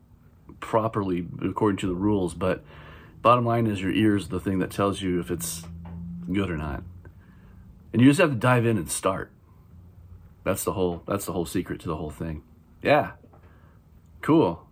[0.59, 2.63] properly according to the rules, but
[3.25, 5.63] bottom line is your ear is the thing that tells you if it's
[6.31, 6.83] good or not.
[7.91, 9.31] And you just have to dive in and start.
[10.43, 12.43] That's the whole that's the whole secret to the whole thing.
[12.83, 13.13] Yeah.
[14.21, 14.67] Cool.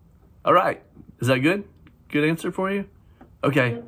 [0.45, 0.83] All right.
[1.19, 1.63] Is that good?
[2.09, 2.87] Good answer for you?
[3.43, 3.81] Okay.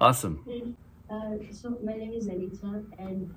[0.00, 0.76] Awesome.
[1.10, 3.34] Uh, so my name is Anita, and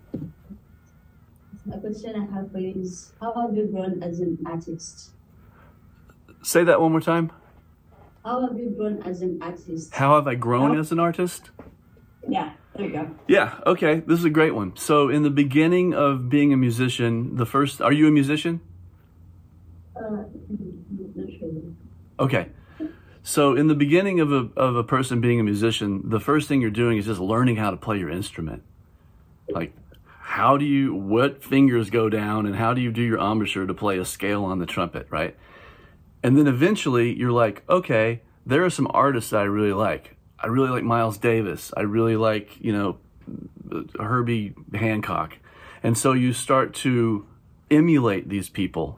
[1.73, 5.09] a question I have for you is: How have you grown as an artist?
[6.43, 7.31] Say that one more time.
[8.25, 9.93] How have you grown as an artist?
[9.93, 11.51] How have I grown as an artist?
[12.27, 13.11] Yeah, there you go.
[13.27, 13.99] Yeah, okay.
[13.99, 14.75] This is a great one.
[14.77, 18.61] So, in the beginning of being a musician, the first, are you a musician?
[19.95, 20.23] Uh.
[22.19, 22.49] Okay.
[23.21, 26.61] So, in the beginning of a, of a person being a musician, the first thing
[26.61, 28.63] you're doing is just learning how to play your instrument.
[29.47, 29.75] Like,
[30.19, 33.73] how do you, what fingers go down, and how do you do your embouchure to
[33.75, 35.35] play a scale on the trumpet, right?
[36.25, 40.15] And then eventually you're like, okay, there are some artists that I really like.
[40.39, 41.71] I really like Miles Davis.
[41.77, 42.97] I really like, you know,
[43.99, 45.37] Herbie Hancock.
[45.83, 47.27] And so you start to
[47.69, 48.97] emulate these people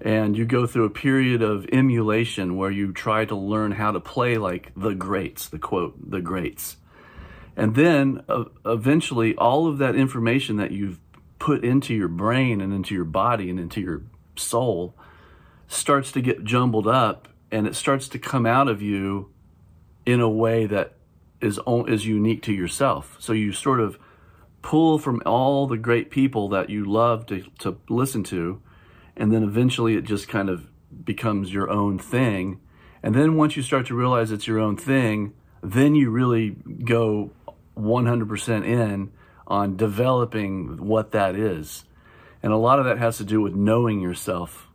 [0.00, 3.98] and you go through a period of emulation where you try to learn how to
[3.98, 6.76] play like the greats, the quote, the greats.
[7.56, 11.00] And then uh, eventually, all of that information that you've
[11.40, 14.02] put into your brain and into your body and into your
[14.36, 14.94] soul
[15.74, 19.30] starts to get jumbled up and it starts to come out of you
[20.06, 20.94] in a way that
[21.40, 23.16] is is unique to yourself.
[23.20, 23.98] So you sort of
[24.62, 28.62] pull from all the great people that you love to, to listen to,
[29.16, 30.66] and then eventually it just kind of
[31.04, 32.60] becomes your own thing.
[33.02, 37.30] And then once you start to realize it's your own thing, then you really go
[37.76, 39.12] 100% in
[39.46, 41.84] on developing what that is.
[42.42, 44.68] And a lot of that has to do with knowing yourself.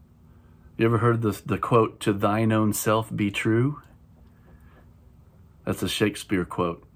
[0.80, 3.82] You ever heard the, the quote, to thine own self be true?
[5.66, 6.88] That's a Shakespeare quote.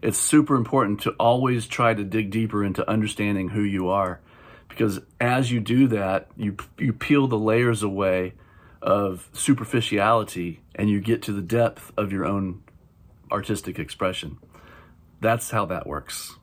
[0.00, 4.22] It's super important to always try to dig deeper into understanding who you are
[4.66, 8.32] because as you do that, you you peel the layers away
[8.80, 12.62] of superficiality and you get to the depth of your own
[13.30, 14.38] artistic expression.
[15.20, 16.36] That's how that works.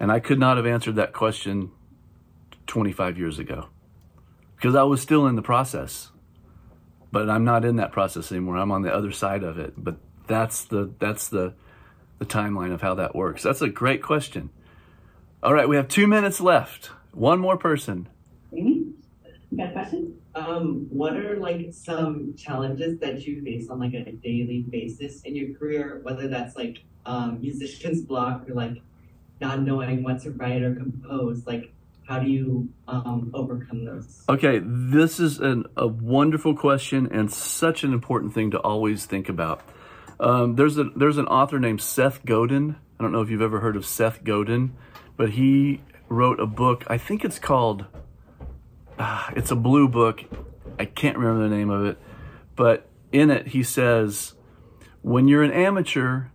[0.00, 1.70] And I could not have answered that question
[2.66, 3.68] 25 years ago
[4.64, 6.10] because I was still in the process.
[7.12, 8.56] But I'm not in that process anymore.
[8.56, 9.74] I'm on the other side of it.
[9.76, 9.96] But
[10.26, 11.52] that's the that's the
[12.18, 13.42] the timeline of how that works.
[13.42, 14.48] That's a great question.
[15.42, 16.86] All right, we have 2 minutes left.
[17.12, 18.08] One more person.
[18.56, 18.94] Amy,
[19.50, 20.18] you got a question?
[20.34, 25.36] Um, what are like some challenges that you face on like a daily basis in
[25.36, 28.80] your career, whether that's like um, musician's block or like
[29.42, 31.46] not knowing what to write or compose?
[31.46, 31.70] Like,
[32.06, 34.24] how do you um, overcome those?
[34.28, 39.28] Okay, this is an, a wonderful question and such an important thing to always think
[39.28, 39.62] about.
[40.20, 42.76] Um, there's a there's an author named Seth Godin.
[42.98, 44.74] I don't know if you've ever heard of Seth Godin,
[45.16, 46.84] but he wrote a book.
[46.86, 47.86] I think it's called.
[48.98, 50.22] Uh, it's a blue book.
[50.78, 51.98] I can't remember the name of it,
[52.54, 54.34] but in it he says,
[55.02, 56.26] "When you're an amateur,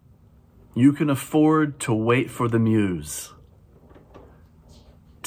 [0.76, 3.34] you can afford to wait for the muse."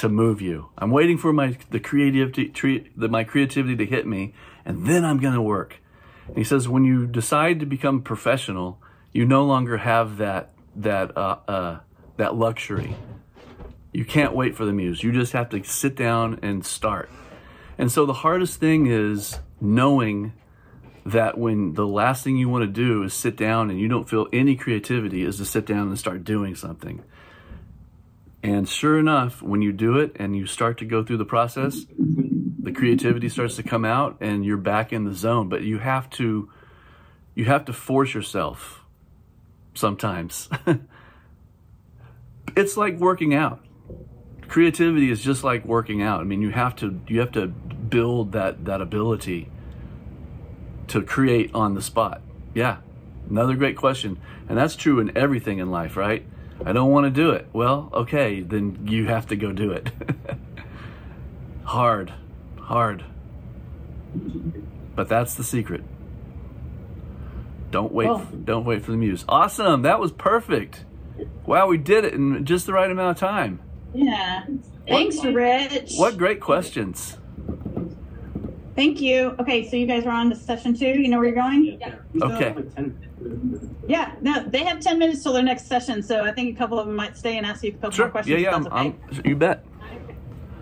[0.02, 0.68] To move you.
[0.76, 4.34] I'm waiting for my the creativity tre- the, my creativity to hit me
[4.64, 5.76] and then I'm going to work.
[6.26, 8.80] And he says when you decide to become professional,
[9.12, 11.78] you no longer have that that uh, uh,
[12.16, 12.96] that luxury.
[13.92, 15.04] You can't wait for the muse.
[15.04, 17.08] You just have to sit down and start.
[17.78, 20.32] And so the hardest thing is knowing
[21.06, 24.08] that when the last thing you want to do is sit down and you don't
[24.08, 27.04] feel any creativity is to sit down and start doing something.
[28.42, 31.86] And sure enough, when you do it and you start to go through the process,
[31.96, 35.48] the creativity starts to come out and you're back in the zone.
[35.48, 36.50] But you have to
[37.34, 38.84] you have to force yourself
[39.74, 40.48] sometimes.
[42.56, 43.64] it's like working out.
[44.48, 46.20] Creativity is just like working out.
[46.20, 49.50] I mean, you have to you have to build that that ability
[50.88, 52.22] to create on the spot.
[52.54, 52.78] Yeah.
[53.30, 54.20] Another great question.
[54.48, 56.26] And that's true in everything in life, right?
[56.64, 57.48] I don't want to do it.
[57.52, 59.90] Well, okay, then you have to go do it.
[61.64, 62.12] hard.
[62.58, 63.04] Hard.
[64.94, 65.82] But that's the secret.
[67.70, 68.06] Don't wait.
[68.08, 69.24] Well- don't wait for the muse.
[69.28, 69.82] Awesome.
[69.82, 70.84] That was perfect.
[71.46, 73.60] Wow, we did it in just the right amount of time.
[73.94, 74.44] Yeah.
[74.86, 75.92] Thanks, Rich.
[75.96, 77.16] What great questions.
[78.74, 79.36] Thank you.
[79.38, 80.86] Okay, so you guys are on to session two.
[80.86, 81.78] You know where you're going?
[81.80, 81.94] Yeah.
[82.12, 82.92] We still have, Okay.
[83.22, 83.66] Like, 10 minutes.
[83.88, 84.14] Yeah.
[84.20, 86.86] No, they have 10 minutes till their next session, so I think a couple of
[86.86, 88.08] them might stay and ask you a couple more Sure.
[88.08, 88.40] questions.
[88.40, 88.56] Yeah, yeah.
[88.56, 89.64] I'm, that's I'm, you bet.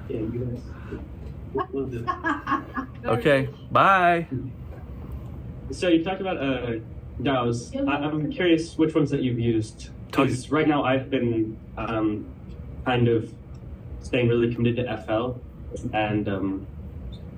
[0.08, 0.62] Yeah, you guys.
[1.52, 2.06] We'll- we'll do.
[3.04, 3.48] Okay.
[3.72, 4.28] Bye.
[5.72, 6.74] So you talked about uh,
[7.22, 7.74] DAWs.
[7.74, 9.90] I- I'm curious which ones that you've used.
[10.06, 12.26] Because right now I've been um,
[12.84, 13.32] kind of
[14.00, 15.40] staying really committed to FL,
[15.92, 16.66] and um,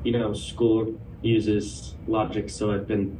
[0.05, 3.19] you know, school uses Logic, so I've been,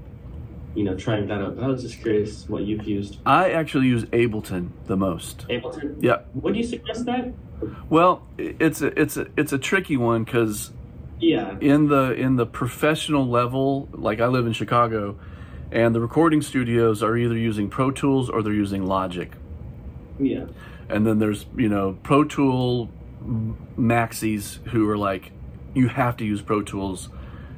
[0.75, 1.57] you know, trying that out.
[1.57, 3.19] But I was just curious what you've used.
[3.27, 5.47] I actually use Ableton the most.
[5.49, 5.97] Ableton.
[6.01, 6.23] Yeah.
[6.35, 7.33] Would you suggest that?
[7.89, 10.73] Well, it's a it's a it's a tricky one because
[11.21, 11.57] Yeah.
[11.61, 15.17] in the in the professional level, like I live in Chicago,
[15.71, 19.33] and the recording studios are either using Pro Tools or they're using Logic.
[20.19, 20.47] Yeah.
[20.89, 22.91] And then there's, you know, Pro Tool
[23.79, 25.33] maxis who are like,
[25.75, 27.09] you have to use Pro Tools.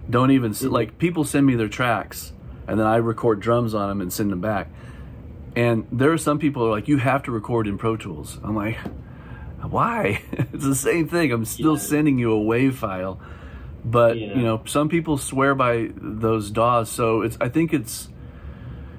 [0.09, 0.73] Don't even, s mm-hmm.
[0.73, 2.33] like, people send me their tracks
[2.67, 4.69] and then I record drums on them and send them back.
[5.57, 8.39] And there are some people who are like, you have to record in Pro Tools.
[8.43, 8.77] I'm like,
[9.63, 10.23] why?
[10.33, 11.33] it's the same thing.
[11.33, 11.79] I'm still Yeah.
[11.81, 13.21] sending you a WAV file.
[13.85, 14.35] But, Yeah.
[14.37, 16.89] you know, some people swear by those DAWs.
[16.89, 18.09] So it's, I think it's,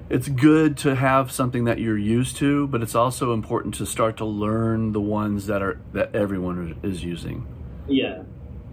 [0.08, 4.18] it's good to have something that you're used to, but it's also important to start
[4.18, 7.44] to learn the ones that are that everyone is using.
[7.88, 8.22] Yeah.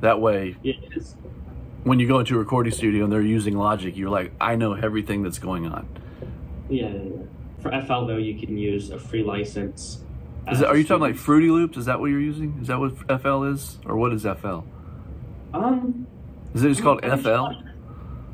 [0.01, 0.73] That way, Yeah.
[0.95, 1.15] It's,
[1.84, 4.74] when you go into a recording studio and they're using Logic, you're like, I know
[4.74, 5.88] everything that's going on.
[6.69, 6.93] Yeah.
[7.62, 10.00] For FL though, you can use a free license.
[10.52, 11.15] Is are you talking like.
[11.15, 11.78] Fruity Loops?
[11.78, 12.58] Is that what you're using?
[12.62, 14.63] Is that what FL is, or what is FL?
[15.54, 16.06] Um,
[16.54, 17.54] Is it just called FL?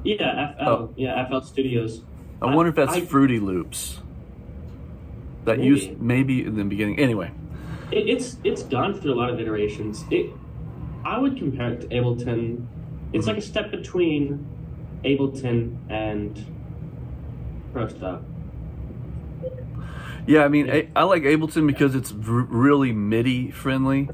[0.03, 0.63] yeah, FL.
[0.69, 0.93] Oh.
[0.95, 2.01] Yeah, FL Studios.
[2.41, 3.99] I wonder if that's I- Fruity Loops.
[5.45, 5.67] That Maybe.
[5.67, 6.99] used maybe in the beginning.
[6.99, 7.31] Anyway,
[7.91, 10.03] It, it's it's gone through a lot of iterations.
[10.11, 10.31] It,
[11.05, 12.65] I would compare it to Ableton.
[13.11, 13.29] It's mm-hmm.
[13.29, 14.45] like a step between
[15.03, 16.45] Ableton and
[17.73, 18.23] Pro Tools.
[20.27, 24.09] yeah, I mean, I, I like Ableton because it's r- really MIDI friendly.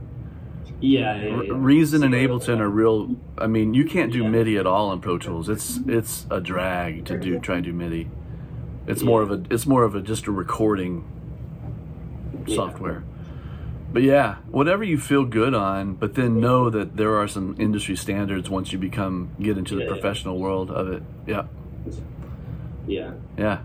[0.82, 1.52] Yeah, yeah, yeah.
[1.54, 3.16] Reason and Ableton are real.
[3.38, 4.30] I mean, you can't do Yeah.
[4.30, 5.50] MIDI at all in Pro Tools.
[5.50, 8.10] It's it's a drag to do try and do MIDI.
[8.88, 11.06] It's more of a it's more of a just a recording
[12.46, 12.56] Yeah.
[12.56, 13.04] software.
[13.96, 17.96] But yeah, whatever you feel good on, but then know that there are some industry
[17.96, 19.88] standards once you become get into the Yeah.
[19.88, 21.02] professional world of it.
[21.26, 21.44] Yeah,
[22.86, 23.12] Yeah.
[23.38, 23.60] yeah,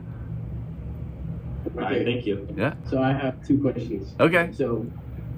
[1.74, 2.04] All right.
[2.04, 2.46] Thank you.
[2.56, 2.74] yeah.
[2.84, 4.14] So I have two questions.
[4.20, 4.50] Okay.
[4.52, 4.86] So,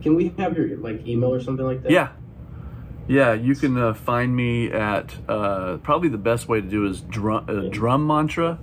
[0.03, 1.91] can we have your like email or something like that?
[1.91, 2.09] Yeah.
[3.09, 7.01] Yeah, you can uh, find me at uh, probably the best way to do is
[7.01, 8.59] drum, uh, drum mantra,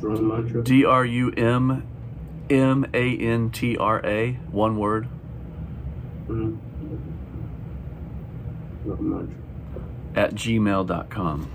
[0.00, 0.64] Drum mantra.
[0.64, 1.86] D R U M
[2.50, 5.08] M A N T R A, one word,
[6.28, 6.56] Mhm.
[8.84, 9.34] Drum mantra.
[10.14, 11.48] at gmail.com.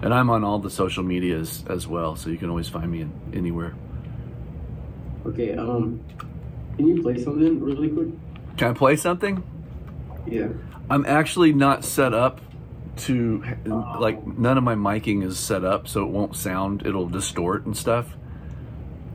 [0.00, 3.00] And I'm on all the social medias as well, so you can always find me
[3.00, 3.74] in, anywhere.
[5.26, 5.56] Okay.
[5.56, 6.00] Um,
[6.76, 8.08] can you play something really quick?
[8.56, 9.42] Can I play something?
[10.26, 10.48] Yeah.
[10.88, 12.40] I'm actually not set up
[12.98, 13.42] to
[14.00, 17.76] like none of my miking is set up so it won't sound it'll distort and
[17.76, 18.16] stuff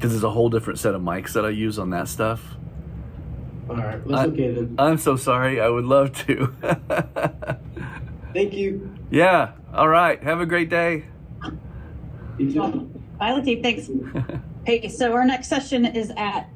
[0.03, 2.57] because there's a whole different set of mics that I use on that stuff.
[3.69, 4.05] All right.
[4.05, 4.75] That's I- okay then.
[4.77, 5.61] I'm so sorry.
[5.61, 6.53] I would love to.
[8.33, 8.93] Thank you.
[9.11, 9.53] yeah.
[9.73, 10.21] All right.
[10.21, 11.05] Have a great day.
[12.37, 12.91] You too.
[13.17, 13.63] Bye, Latif.
[13.63, 13.89] Thanks.
[14.65, 16.49] Hey, so our next session is at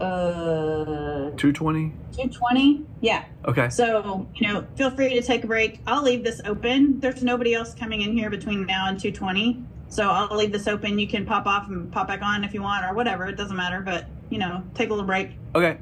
[0.00, 1.90] uh 220.
[2.10, 2.84] 220.
[3.00, 3.24] Yeah.
[3.46, 3.68] Okay.
[3.68, 5.80] So, you know, feel free to take a break.
[5.86, 6.98] I'll leave this open.
[6.98, 9.62] There's nobody else coming in here between now and 220.
[9.88, 10.98] So I'll leave this open.
[10.98, 13.26] You can pop off and pop back on if you want or whatever.
[13.26, 13.80] It doesn't matter.
[13.80, 15.78] But, you know, take a little break Okay.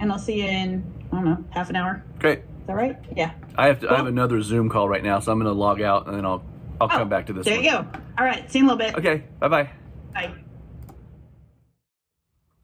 [0.00, 2.02] and I'll see you in, I don't know, half an hour.
[2.18, 2.38] Great.
[2.38, 2.96] Is that right?
[3.14, 3.32] Yeah.
[3.56, 3.92] I have to.
[3.92, 6.24] I have another Zoom call right now, so I'm going to log out and then
[6.26, 6.42] I'll
[6.80, 7.44] I'll Oh, come back to this.
[7.44, 7.64] There one.
[7.64, 7.86] you go.
[8.18, 8.50] All right.
[8.50, 8.98] See you in a little bit.
[8.98, 9.24] Okay.
[9.38, 9.70] Bye bye.
[10.12, 10.32] Bye.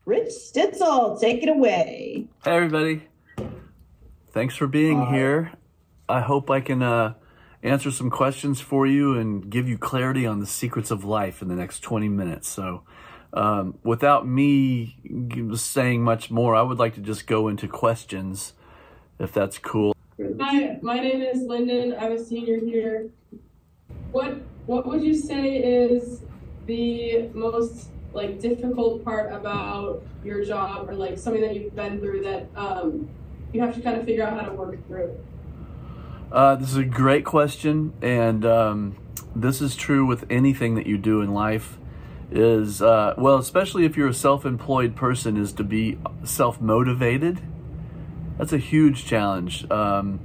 [0.05, 2.27] Rich Stitzel, take it away.
[2.45, 3.09] Hey everybody.
[4.33, 5.53] Thanks for being here.
[6.09, 7.15] I hope I can uh,
[7.63, 11.49] answer some questions for you and give you clarity on the secrets of life in
[11.49, 12.49] the next 20 minutes.
[12.49, 12.83] So,
[13.33, 14.97] um, without me
[15.55, 18.53] saying much more, I would like to just go into questions,
[19.19, 19.95] if that's cool.
[20.41, 21.95] Hi, my name is Lyndon.
[21.99, 23.09] I'm a senior here.
[24.11, 26.23] What what would you say is
[26.67, 32.23] the most like difficult part about your job or like something that you've been through
[32.23, 33.09] that um,
[33.53, 35.17] you have to kind of figure out how to work through?
[36.33, 38.97] Uh, this is a great question, and um,
[39.37, 41.77] this is true with anything that you do in life.
[42.31, 47.39] Is uh, well, especially if you're a self-employed person, is to be self-motivated.
[48.39, 49.71] That's a huge challenge.
[49.71, 50.21] Um,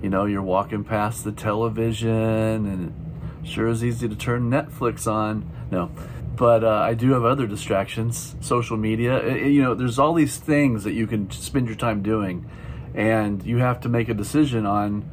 [0.00, 2.94] you know, you're walking past the television, and
[3.42, 5.50] it sure is easy to turn Netflix on.
[5.72, 5.90] No,
[6.36, 9.20] but uh, I do have other distractions, social media.
[9.20, 12.48] Uh, you know, there's all these things that you can spend your time doing,
[12.94, 15.10] and you have to make a decision on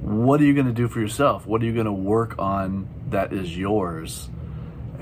[0.00, 1.46] what are you going to do for yourself?
[1.46, 4.28] What are you going to work on that is yours?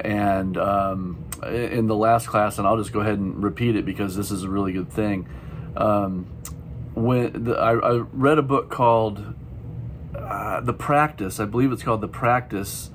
[0.00, 4.16] And um, in the last class, and I'll just go ahead and repeat it because
[4.16, 5.28] this is a really good thing.
[5.76, 6.26] Um,
[6.94, 9.34] when the, I, I read a book called
[10.16, 12.90] uh, The Practice, I believe it's called The Practice.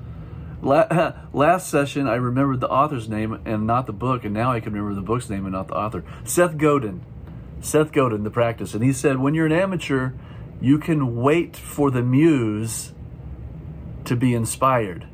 [0.61, 4.59] La- last session, I remembered the author's name and not the book, and now I
[4.59, 6.03] can remember the book's name and not the author.
[6.23, 7.05] Seth Godin.
[7.61, 8.73] Seth Godin, The Practice.
[8.73, 10.11] And he said, when you're an amateur,
[10.61, 12.93] you can wait for the muse
[14.05, 15.07] to be inspired.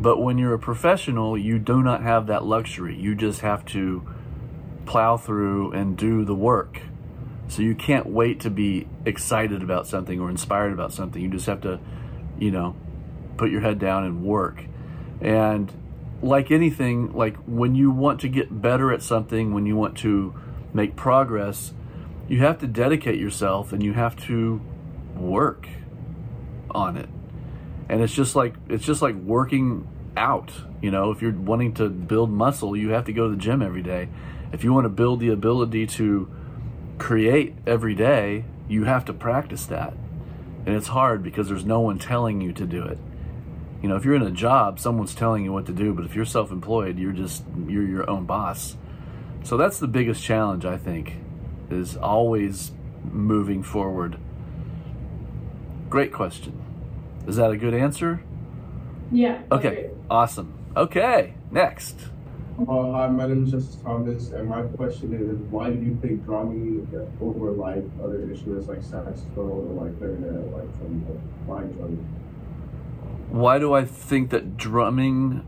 [0.00, 2.98] But when you're a professional, you do not have that luxury.
[2.98, 4.06] You just have to
[4.84, 6.80] plow through and do the work.
[7.48, 11.22] So you can't wait to be excited about something or inspired about something.
[11.22, 11.78] You just have to,
[12.38, 12.76] you know,
[13.36, 14.64] put your head down and work.
[15.20, 15.72] And
[16.22, 20.34] like anything, like when you want to get better at something, when you want to
[20.74, 21.72] make progress,
[22.28, 24.60] you have to dedicate yourself and you have to
[25.16, 25.68] work
[26.70, 27.08] on it.
[27.88, 30.50] And it's just like it's just like working out,
[30.82, 33.62] you know, if you're wanting to build muscle, you have to go to the gym
[33.62, 34.08] every day.
[34.52, 36.28] If you want to build the ability to
[36.98, 39.92] create every day, you have to practice that.
[40.64, 42.98] And it's hard because there's no one telling you to do it.
[43.82, 46.16] You know, if you're in a job, someone's telling you what to do, but if
[46.16, 48.76] you're self-employed, you're just you're your own boss.
[49.44, 51.18] So that's the biggest challenge I think
[51.70, 52.72] is always
[53.04, 54.18] moving forward.
[55.88, 56.62] Great question.
[57.26, 58.22] Is that a good answer?
[59.10, 59.42] Yeah.
[59.50, 59.90] Okay.
[60.10, 60.54] Awesome.
[60.76, 61.34] Okay.
[61.50, 61.96] Next.
[62.58, 66.24] Uh, hi, my name is Justice Thomas, and my question is, why do you pick
[66.24, 66.88] drumming
[67.20, 71.98] over like other instruments like saxophone or like clarinet, like from the line drumming?
[73.28, 75.44] Why do I think that drumming?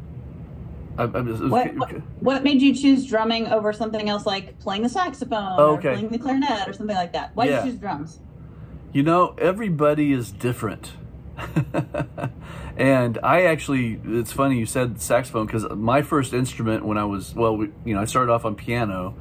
[0.99, 1.91] I, I'm just, What, what,
[2.21, 5.91] what made you choose drumming over something else like playing the saxophone or Okay.
[5.93, 7.31] playing the clarinet or something like that?
[7.35, 7.57] Why Yeah.
[7.61, 8.19] did you choose drums?
[8.93, 10.93] You know, everybody is different.
[12.77, 17.35] and I actually, it's funny you said saxophone because my first instrument when I was,
[17.35, 19.15] well, we, you know, I started off on piano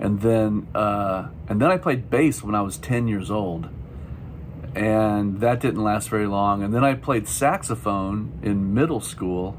[0.00, 3.68] and then, uh, and then I played bass when I was 10 years old.
[4.74, 6.62] And that didn't last very long.
[6.62, 9.56] And then I played saxophone in middle school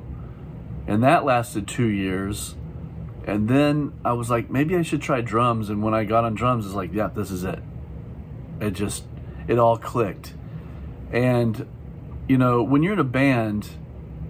[0.87, 2.55] and that lasted two years.
[3.25, 5.69] And then I was like, maybe I should try drums.
[5.69, 7.59] And when I got on drums, it's like, yeah, this is it.
[8.59, 9.05] It just,
[9.47, 10.33] it all clicked.
[11.11, 11.67] And,
[12.27, 13.69] you know, when you're in a band,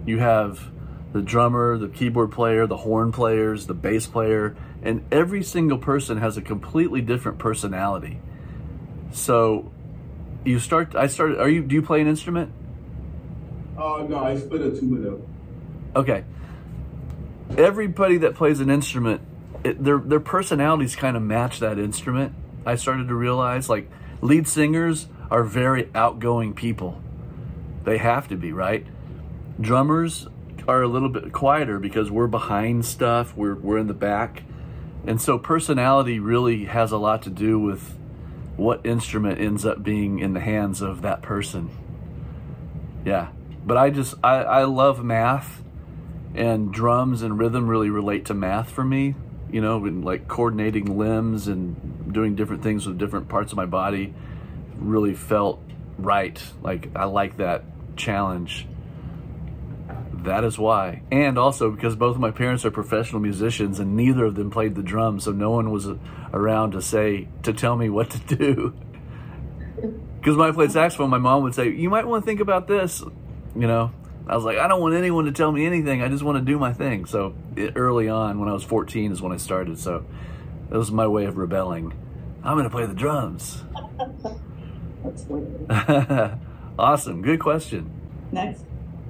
[0.06, 0.70] you have
[1.12, 6.18] the drummer, the keyboard player, the horn players, the bass player, and every single person
[6.18, 8.20] has a completely different personality.
[9.12, 9.72] So
[10.44, 12.52] you start, I started, are you, do you play an instrument?
[13.78, 15.33] Uh, no, I split a of them.
[15.96, 16.24] Okay.
[17.56, 19.20] Everybody that plays an instrument,
[19.62, 22.34] it, their their personalities kind of match that instrument.
[22.66, 23.88] I started to realize like
[24.20, 27.00] lead singers are very outgoing people.
[27.84, 28.86] They have to be, right?
[29.60, 30.26] Drummers
[30.66, 34.42] are a little bit quieter because we're behind stuff, we're we're in the back.
[35.06, 37.96] And so personality really has a lot to do with
[38.56, 41.70] what instrument ends up being in the hands of that person.
[43.04, 43.28] Yeah.
[43.66, 45.62] But I just I, I love math
[46.34, 49.14] and drums and rhythm really relate to math for me
[49.50, 53.66] you know and like coordinating limbs and doing different things with different parts of my
[53.66, 54.14] body
[54.78, 55.62] really felt
[55.98, 56.42] right.
[56.62, 57.64] Like i like that
[57.96, 58.66] challenge.
[60.24, 61.02] That is why.
[61.12, 64.74] And also because both of my parents are professional musicians and neither of them played
[64.74, 65.86] the drums so no one was
[66.32, 68.74] around to say to tell me what to do.
[70.24, 72.66] Because when i played saxophone my mom would say you might want to think about
[72.66, 73.02] this
[73.54, 73.92] you know
[74.26, 76.02] I was like, I don't want anyone to tell me anything.
[76.02, 77.04] I just want to do my thing.
[77.04, 79.78] So it, early on, when I was 14, is when I started.
[79.78, 80.04] So
[80.70, 81.92] that was my way of rebelling.
[82.42, 83.62] I'm going to play the drums.
[85.04, 86.38] That's weird.
[86.78, 87.22] awesome.
[87.22, 87.90] Good question.
[88.32, 88.64] Next.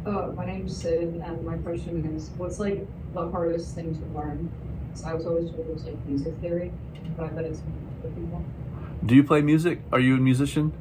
[0.05, 4.51] Uh, my name's Sid, and my question is, what's like the hardest thing to learn?
[4.93, 6.73] So I was always told it was like music theory,
[7.17, 7.61] but I bet it's
[8.03, 8.45] for people.
[9.07, 9.81] Do you play music?
[9.93, 10.73] Are you a musician?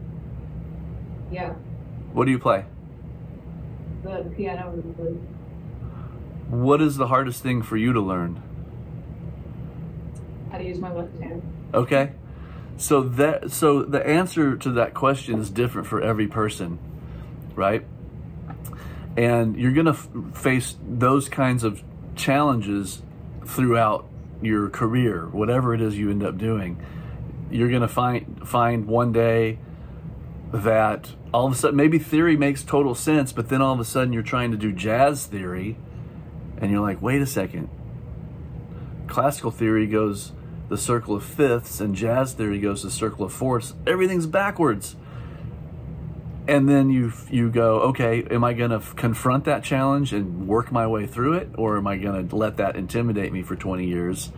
[1.32, 1.54] Yeah,
[2.12, 2.66] What do you play?
[4.04, 5.22] The piano and the flute.
[6.50, 8.42] What is the hardest thing for you to learn?
[10.52, 11.42] How to use my left hand.
[11.74, 12.12] Okay.
[12.78, 16.80] So that so the answer to that question is different for every person,
[17.56, 17.86] right?
[19.16, 21.84] And you're going to f- face those kinds of
[22.16, 23.02] challenges
[23.46, 24.08] throughout
[24.42, 26.84] your career, whatever it is you end up doing.
[27.52, 29.60] You're going to find find one day
[30.54, 33.86] that all of a sudden maybe theory makes total sense, but then all of a
[33.86, 35.76] sudden you're trying to do jazz theory
[36.60, 37.70] and you're like, "Wait a second.
[39.08, 40.32] Classical theory goes
[40.70, 43.74] the circle of fifths and jazz theory goes the circle of fourths.
[43.88, 44.96] Everything's backwards.
[46.48, 50.72] And then you you go okay am i going to confront that challenge and work
[50.72, 51.50] my way through it?
[51.58, 54.32] Or am i going to let that intimidate me for 20 years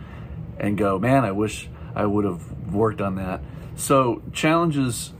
[0.58, 3.42] and go man i wish i would have worked on that.
[3.74, 5.12] So challenges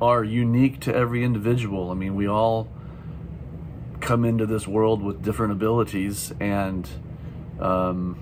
[0.00, 1.90] are unique to every individual.
[1.90, 2.68] I mean we all
[4.00, 6.88] come into this world with different abilities and
[7.60, 8.18] um,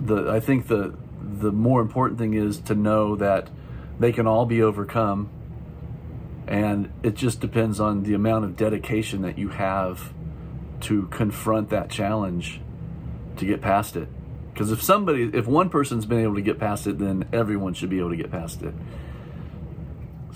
[0.00, 3.48] the I think the the more important thing is to know that
[3.98, 5.30] they can all be overcome.
[6.46, 10.12] And it just depends on the amount of dedication that you have
[10.82, 12.60] to confront that challenge
[13.38, 14.08] to get past it.
[14.52, 17.90] Because if somebody if one person's been able to get past it then everyone should
[17.90, 18.72] be able to get past it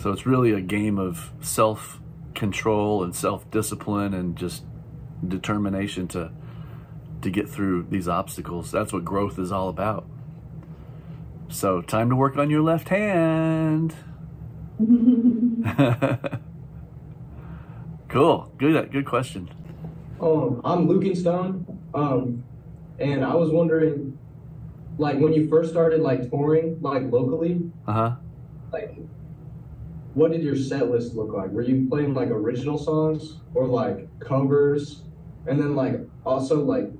[0.01, 2.01] so it's really a game of self
[2.35, 4.65] control and self discipline and just
[5.27, 6.33] determination to
[7.23, 8.71] to get through these obstacles.
[8.71, 10.07] That's what growth is all about.
[11.49, 13.95] So, time to work on your left hand.
[18.09, 18.53] cool.
[18.59, 19.51] Good good question.
[20.21, 21.67] Um, I'm Luke Stone.
[21.95, 22.45] Um,
[22.99, 24.19] and I was wondering,
[24.99, 28.17] like, when you first started like touring, like locally, Uh-huh.
[28.73, 28.97] like,
[30.15, 31.51] what did your set list look like?
[31.51, 35.03] Were you playing like original songs or like covers?
[35.47, 36.91] And then like also like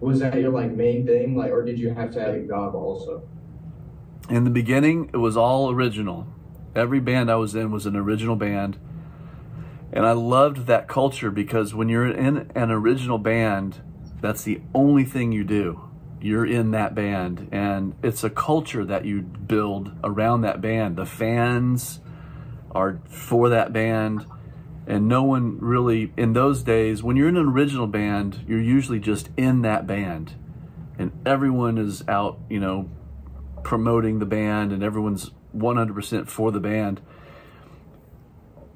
[0.00, 1.36] was that your like main thing?
[1.36, 3.28] Like or did you have to have a job also?
[4.28, 6.26] In the beginning, it was all original.
[6.74, 8.78] Every band I was in was an original band.
[9.92, 13.80] And I loved that culture because when you're in an original band,
[14.20, 15.80] that's the only thing you do.
[16.20, 20.96] You're in that band, and it's a culture that you build around that band.
[20.96, 22.00] The fans
[22.76, 24.26] are for that band,
[24.86, 29.00] and no one really, in those days, when you're in an original band, you're usually
[29.00, 30.34] just in that band,
[30.98, 32.88] and everyone is out, you know,
[33.64, 37.00] promoting the band, and everyone's 100% for the band.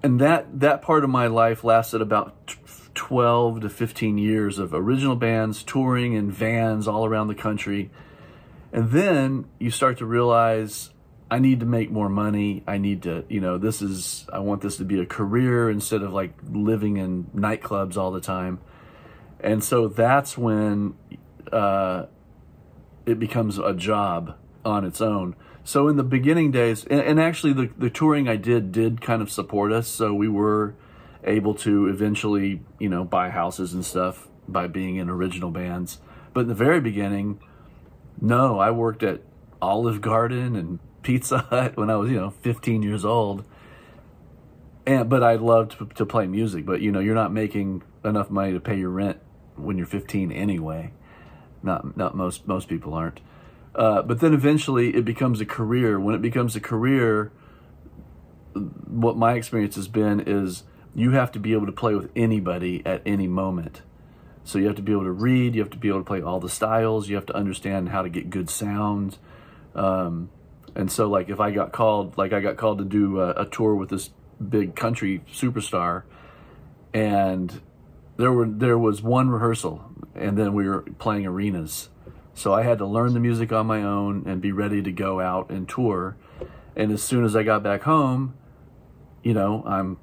[0.02, 2.56] And that that part of my life lasted about
[2.94, 7.90] 12 to 15 years of original bands touring in vans all around the country.
[8.72, 10.90] And then you start to realize
[11.30, 14.60] i need to make more money i need to you know this is i want
[14.60, 18.60] this to be a career instead of like living in nightclubs all the time
[19.40, 20.94] and so that's when
[21.50, 22.04] uh,
[23.06, 27.52] it becomes a job on its own so in the beginning days, and, and, actually
[27.52, 29.88] the, the touring I did did kind of support us.
[29.88, 30.74] So we were
[31.22, 35.98] able to eventually, you know, buy houses and stuff by being in original bands.
[36.32, 37.40] But in the very beginning,
[38.20, 39.20] no, I worked at
[39.60, 43.44] Olive Garden and Pizza Hut when I was, you know, 15 years old.
[44.86, 46.64] And but I loved to, play music.
[46.64, 49.18] But you know, you're not making enough money to pay your rent
[49.56, 50.92] when you're 15 anyway.
[51.62, 53.20] Not not most most people aren't.
[53.74, 56.00] Uh, but then eventually it becomes a career.
[56.00, 57.30] When it becomes a career,
[58.54, 62.82] what my experience has been is you have to be able to play with anybody
[62.84, 63.82] at any moment.
[64.42, 66.22] So you have to be able to read, you have to be able to play
[66.22, 69.18] all the styles, you have to understand how to get good sound.
[69.74, 70.30] Um,
[70.74, 73.46] and so, like, if I got called, like, I got called to do a, a
[73.46, 74.10] tour with this
[74.46, 76.04] big country superstar,
[76.94, 77.60] and
[78.16, 81.90] there were there was one rehearsal, and then we were playing arenas
[82.40, 85.20] so I had to learn the music on my own and be ready to go
[85.20, 86.16] out and tour.
[86.74, 88.34] And as soon as I got back home,
[89.22, 89.98] you know, I'm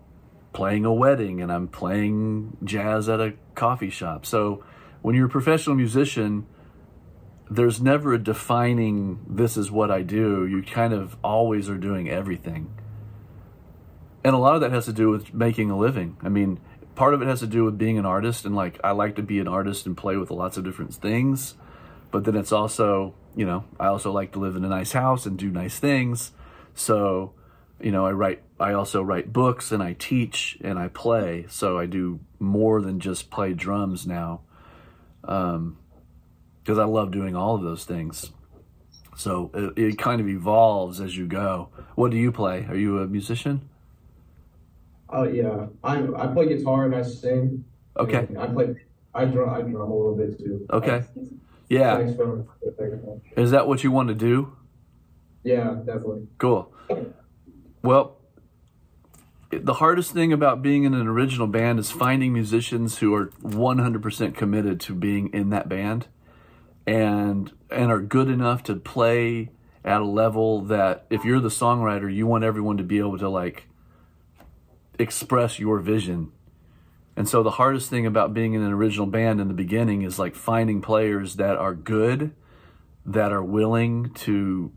[0.54, 4.24] playing a wedding and I'm playing jazz at a coffee shop.
[4.24, 4.64] So
[5.02, 6.46] when you're a professional musician,
[7.50, 10.46] there's never a defining this is what I do.
[10.46, 12.74] You kind of always are doing everything.
[14.24, 16.18] And a lot of that has to do with making a living.
[16.22, 16.60] I mean,
[16.96, 19.22] part of it has to do with being an artist and like I like to
[19.22, 21.56] be an artist and play with lots of different things
[22.12, 25.26] but then it's also you know i also like to live in a nice house
[25.26, 26.32] and do nice things
[26.74, 27.34] so
[27.80, 31.78] you know i write i also write books and i teach and i play so
[31.78, 34.42] i do more than just play drums now
[35.24, 35.78] um
[36.68, 38.30] because i love doing all of those things.
[39.16, 41.70] So it, it kind of evolves as you go.
[41.96, 42.66] What do you play?
[42.68, 43.70] Are you a musician?
[45.10, 45.68] Oh yeah.
[45.82, 47.64] I i play guitar and i sing.
[47.96, 48.28] Okay.
[48.38, 48.76] I play
[49.16, 50.68] i drum i drum a little bit too.
[50.70, 51.06] Okay.
[51.70, 52.00] Yeah.
[53.38, 54.52] Is that what you want to do?
[55.44, 56.28] Yeah, definitely.
[56.38, 56.74] Cool.
[57.82, 58.18] Well,
[59.52, 64.36] the hardest thing about being in an original band is finding musicians who are 100%
[64.36, 66.08] committed to being in that band
[66.88, 69.52] and and are good enough to play
[69.86, 73.30] at a level that if you're the songwriter, you want everyone to be able to
[73.30, 73.68] like
[74.98, 76.32] express your vision
[77.18, 80.20] and so the hardest thing about being in an original band in the beginning is
[80.20, 82.36] like finding players that are good,
[83.08, 84.72] that are willing to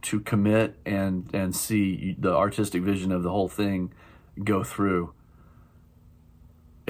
[0.00, 3.92] to commit and and see the artistic vision of the whole thing
[4.42, 5.12] go through.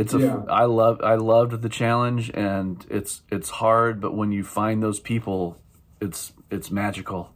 [0.02, 0.42] It's a yeah.
[0.48, 4.98] I love I loved the challenge and it's it's hard, but when you find those
[4.98, 5.62] people,
[6.00, 7.32] it's it's magical.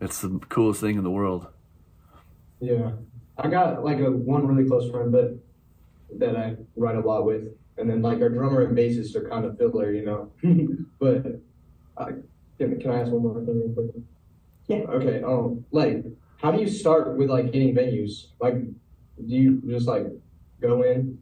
[0.00, 1.48] It's the coolest thing in the world.
[2.60, 2.92] Yeah.
[3.36, 5.36] I got like a one really close friend, but
[6.18, 7.48] that I write a lot with.
[7.76, 10.32] And then like our drummer and bassist are kind of fiddler, you know.
[10.98, 11.42] but
[11.98, 12.12] uh,
[12.56, 14.02] can, can I ask one more thing real quick?
[14.66, 14.90] Yeah.
[14.96, 15.22] Okay.
[15.22, 16.06] Um, like,
[16.40, 18.28] how do you start with like getting venues?
[18.40, 20.06] Like, do you just like
[20.62, 21.18] go in?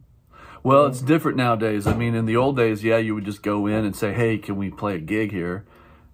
[0.65, 1.85] Well, it's different nowadays.
[1.85, 4.39] I mean, in the old days, yeah, you would just go in and say, "Hey,
[4.39, 5.63] can we play a gig here?"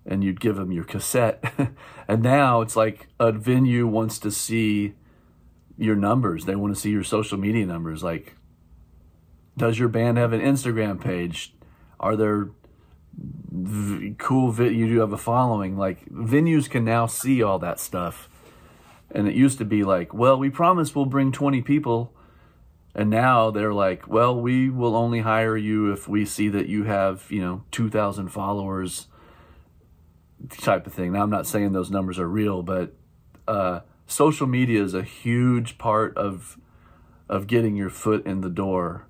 [0.06, 1.54] And you'd give them your cassette.
[2.10, 4.96] and now it's like a venue wants to see
[5.78, 6.44] your numbers.
[6.44, 8.04] They want to see your social media numbers.
[8.04, 8.36] Like,
[9.56, 11.56] does your band have an Instagram page?
[11.98, 12.50] Are there
[13.16, 15.78] v- cool you do have a following?
[15.78, 18.28] Like venues can now see all that stuff.
[19.12, 22.14] And it used to be like, well, we promise we'll bring 20 people.
[22.94, 26.84] And now they're like, well, we will only hire you if we see that you
[26.84, 29.08] have, you know, 2,000 followers
[30.50, 31.14] type of thing.
[31.14, 32.94] Now, I'm not saying those numbers are real, but
[33.48, 36.58] uh, social media is a huge part of
[37.30, 39.08] of getting your foot in the door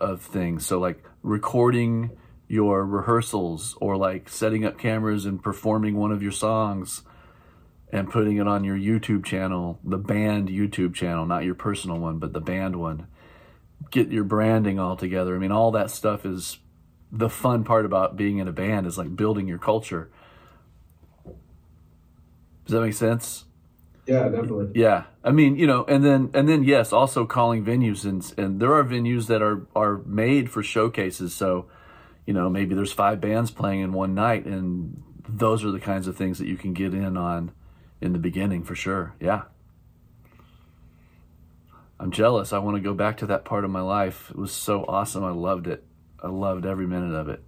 [0.00, 0.64] of things.
[0.64, 2.12] So like recording
[2.46, 7.02] your rehearsals or like setting up cameras and performing one of your songs
[7.92, 12.18] and putting it on your YouTube channel, the band YouTube channel, not your personal one,
[12.18, 13.06] but the band one.
[13.90, 15.36] Get your branding all together.
[15.36, 16.58] I mean, all that stuff is
[17.12, 20.10] the fun part about being in a band is like building your culture.
[22.64, 23.44] Does that make sense?
[24.06, 24.68] Yeah, definitely.
[24.74, 28.60] Yeah, I mean, you know, and then and then yes, also calling venues and and
[28.60, 31.34] there are venues that are are made for showcases.
[31.34, 31.66] So,
[32.24, 36.06] you know, maybe there's five bands playing in one night, and those are the kinds
[36.06, 37.52] of things that you can get in on
[38.00, 39.14] in the beginning for sure.
[39.20, 39.42] Yeah.
[41.98, 42.52] I'm jealous.
[42.52, 44.30] I want to go back to that part of my life.
[44.30, 45.24] It was so awesome.
[45.24, 45.84] I loved it.
[46.22, 47.42] I loved every minute of it.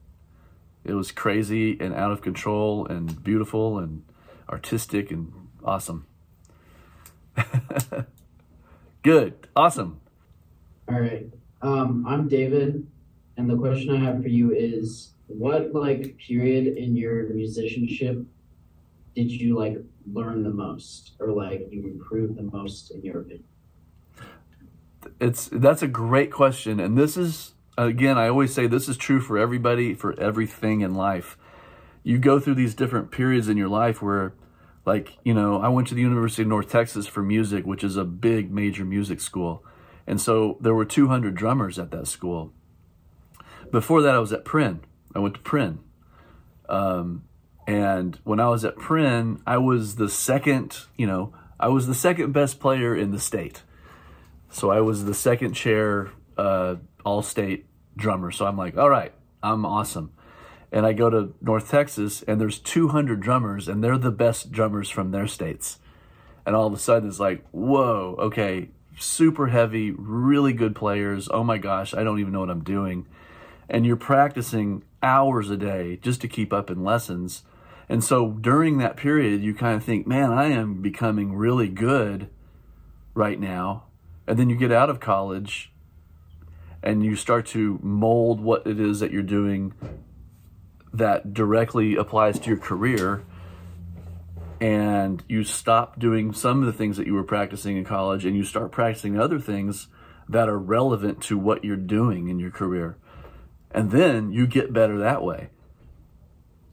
[0.85, 4.05] It was crazy and out of control and beautiful and
[4.49, 5.33] artistic and
[5.63, 6.07] awesome.
[9.03, 9.49] Good.
[9.55, 10.01] Awesome.
[10.89, 11.27] All right.
[11.61, 12.87] Um, I'm David,
[13.37, 18.25] and the question I have for you is what like period in your musicianship
[19.15, 19.77] did you like
[20.13, 23.45] learn the most or like you improve the most in your opinion?
[25.21, 29.21] It's that's a great question and this is again I always say this is true
[29.21, 31.37] for everybody for everything in life.
[32.03, 34.35] You go through these different periods in your life where
[34.89, 37.99] like, you know, I went to the University of North Texas for music, which is
[37.99, 39.63] a big major music school.
[40.07, 42.55] And so there were 200 drummers at that school.
[43.71, 44.81] Before that, I was at Prynne.
[45.15, 45.81] I went to Prynne.
[46.71, 47.25] Um,
[47.69, 51.95] and when I was at Prynne, I was the second, you know, I was the
[51.95, 53.63] second best player in the state.
[54.51, 57.67] So I was the second chair uh, all state
[57.97, 58.33] drummer.
[58.33, 59.13] So I'm like, all right,
[59.43, 60.13] I'm awesome
[60.71, 64.91] and I go to North Texas and there's 200 drummers and they're the best drummers
[64.91, 65.79] from their states.
[66.45, 71.29] And all of a sudden it's like, whoa, okay, super heavy, really good players.
[71.31, 73.07] Oh my gosh, I don't even know what I'm doing.
[73.69, 77.43] And you're practicing hours a day just to keep up in lessons.
[77.89, 82.29] And so during that period, you kind of think, man, I am becoming really good
[83.15, 83.85] right now.
[84.27, 85.73] And then you get out of college
[86.83, 89.73] and you start to mold what it is that you're doing
[90.93, 93.25] that directly applies to your career
[94.61, 98.37] and you stop doing some of the things that you were practicing in college and
[98.37, 99.89] you start practicing other things
[100.29, 102.97] that are relevant to what you're doing in your career
[103.71, 105.51] and then you get better that way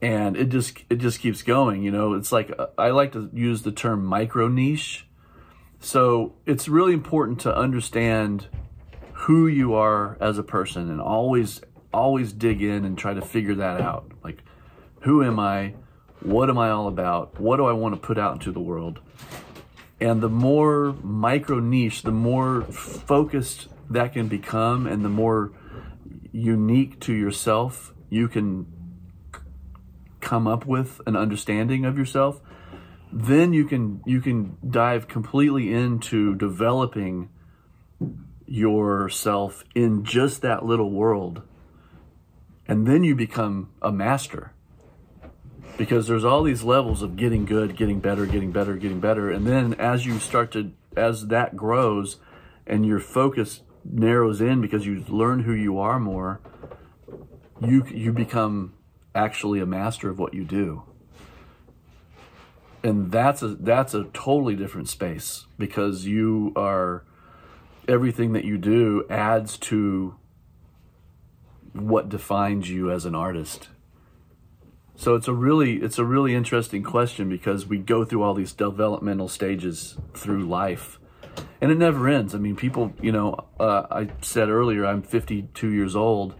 [0.00, 3.30] and it just it just keeps going you know it's like uh, i like to
[3.32, 5.06] use the term micro niche
[5.80, 8.46] so it's really important to understand
[9.12, 11.60] who you are as a person and always
[11.92, 14.12] always dig in and try to figure that out.
[14.22, 14.42] Like,
[15.00, 15.74] who am I?
[16.20, 17.40] What am I all about?
[17.40, 19.00] What do I want to put out into the world?
[20.00, 25.52] And the more micro niche, the more focused that can become, and the more
[26.32, 28.66] unique to yourself you can
[30.26, 32.40] come up with an understanding of yourself
[33.12, 37.28] then you can you can dive completely into developing
[38.46, 41.42] yourself in just that little world
[42.68, 44.52] and then you become a master.
[45.76, 49.30] Because there's all these levels of getting good, getting better, getting better, getting better.
[49.30, 52.16] And then as you start to, as that grows
[52.66, 56.40] and your focus narrows in because you learn who you are more,
[57.60, 58.72] you, you become
[59.16, 60.82] actually a master of what you do.
[62.82, 67.04] And that's a, that's a totally different space because you are,
[67.88, 70.16] everything that you do adds to
[71.72, 73.68] what defines you as an artist?
[74.96, 78.52] So it's a really it's a really interesting question because we go through all these
[78.52, 80.98] developmental stages through life,
[81.60, 82.34] and it never ends.
[82.34, 86.34] I mean, people, you know, uh, I said earlier I'm 52 years old,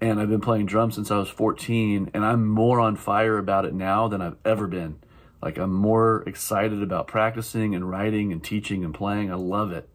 [0.00, 3.64] and I've been playing drums since I was 14, and I'm more on fire about
[3.64, 4.98] it now than I've ever been.
[5.42, 9.30] Like I'm more excited about practicing and writing and teaching and playing.
[9.30, 9.88] I love it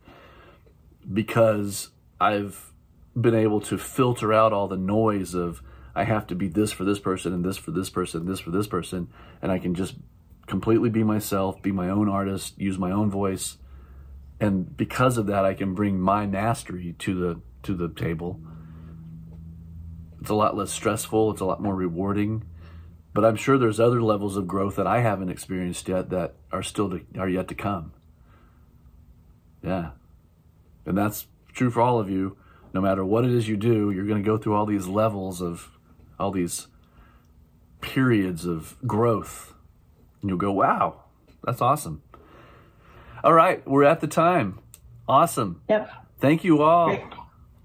[1.11, 1.89] because
[2.19, 2.71] I've
[3.19, 5.61] been able to filter out all the noise of
[5.93, 8.39] I have to be this for this person and this for this person, and this
[8.39, 9.09] for this person,
[9.41, 9.95] and I can just
[10.47, 13.57] completely be myself, be my own artist, use my own voice,
[14.39, 18.39] and because of that, I can bring my mastery to the to the table.
[20.21, 21.31] It's a lot less stressful.
[21.31, 22.43] It's a lot more rewarding.
[23.13, 26.63] But I'm sure there's other levels of growth that I haven't experienced yet that are
[26.63, 27.91] still to, are yet to come.
[29.61, 29.91] Yeah,
[30.85, 32.37] and that's true for all of you
[32.73, 35.41] no matter what it is you do, you're going to go through all these levels
[35.41, 35.69] of
[36.19, 36.67] all these
[37.81, 39.53] periods of growth.
[40.21, 41.03] And you'll go, wow,
[41.43, 42.01] that's awesome.
[43.23, 44.59] All right, we're at the time.
[45.07, 45.61] Awesome.
[45.69, 45.91] Yep.
[46.19, 46.87] Thank you all.
[46.87, 47.03] Great.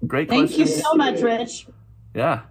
[0.05, 1.67] Great Thank you so much, Rich.
[2.13, 2.41] Yeah,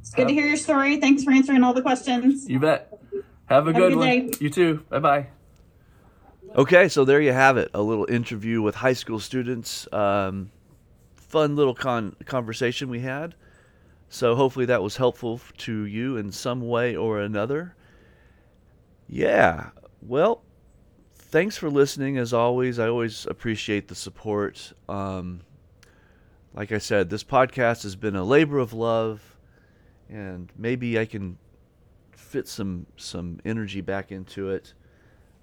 [0.00, 0.96] It's good to hear your story.
[1.00, 2.48] Thanks for answering all the questions.
[2.48, 2.98] you bet.
[3.12, 4.06] Have a Have a good, good one.
[4.06, 4.30] day.
[4.40, 4.84] You too.
[4.88, 5.26] Bye bye.
[6.56, 7.70] Okay, so there you have it.
[7.74, 9.86] A little interview with high school students.
[9.92, 10.50] Um,
[11.14, 13.34] fun little con- conversation we had.
[14.08, 17.74] So hopefully that was helpful to you in some way or another.
[19.08, 19.70] Yeah.
[20.00, 20.42] Well,
[21.16, 22.78] thanks for listening as always.
[22.78, 24.72] I always appreciate the support.
[24.88, 25.40] Um,
[26.54, 29.36] like I said, this podcast has been a labor of love,
[30.08, 31.36] and maybe I can
[32.12, 34.72] fit some some energy back into it.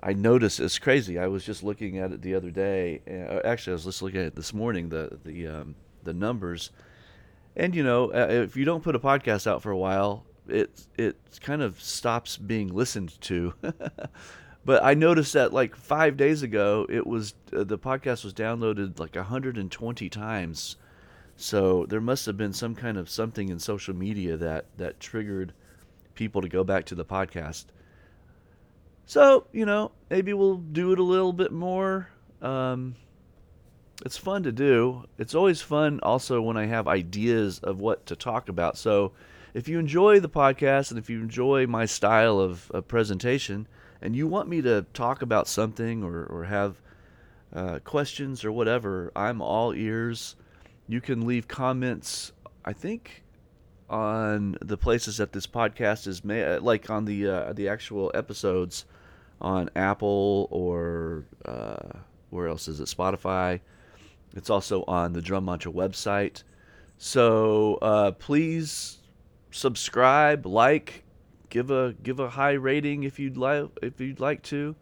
[0.01, 1.20] I noticed it's crazy.
[1.20, 3.01] I was just looking at it the other day.
[3.07, 4.89] Uh, actually, I was just looking at it this morning.
[4.89, 6.72] The the um, the numbers,
[7.55, 10.88] and you know, uh, if you don't put a podcast out for a while, it
[10.97, 13.53] it kind of stops being listened to.
[14.66, 18.97] but I noticed that like five days ago, it was uh, the podcast was downloaded
[18.97, 20.78] like 120 times.
[21.36, 25.54] So there must have been some kind of something in social media that that triggered
[26.14, 27.66] people to go back to the podcast.
[29.06, 32.10] So, you know, maybe we'll do it a little bit more.
[32.42, 32.96] Um,
[34.06, 35.06] it's fun to do.
[35.18, 38.78] It's always fun also when I have ideas of what to talk about.
[38.78, 39.12] So,
[39.54, 43.68] if you enjoy the podcast and if you enjoy my style of, of presentation
[44.02, 46.82] and you want me to talk about something or, or have
[47.54, 50.36] uh, questions or whatever, I'm all ears.
[50.88, 52.32] You can leave comments,
[52.66, 53.24] I think,
[53.90, 58.86] on the places that this podcast is made, like on the uh, the actual episodes
[59.40, 62.88] on Apple or uh, where else is it?
[62.88, 63.60] Spotify.
[64.36, 66.44] It's also on the Drum Mantra website.
[66.98, 69.00] So uh, please
[69.52, 71.04] subscribe, like,
[71.50, 74.76] give a give a high rating if you'd like if you'd like to,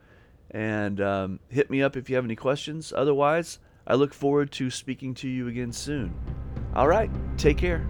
[0.51, 2.93] and um, hit me up if you have any questions.
[2.95, 6.13] Otherwise, I look forward to speaking to you again soon.
[6.75, 7.89] All right, take care.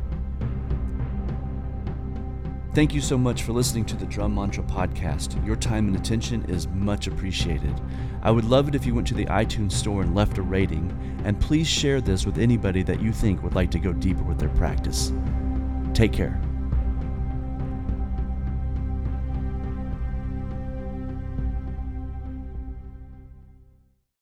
[2.73, 5.45] Thank you so much for listening to the Drum Mantra podcast.
[5.45, 7.81] Your time and attention is much appreciated.
[8.21, 10.89] I would love it if you went to the iTunes store and left a rating,
[11.25, 14.39] and please share this with anybody that you think would like to go deeper with
[14.39, 15.11] their practice.
[15.93, 16.39] Take care.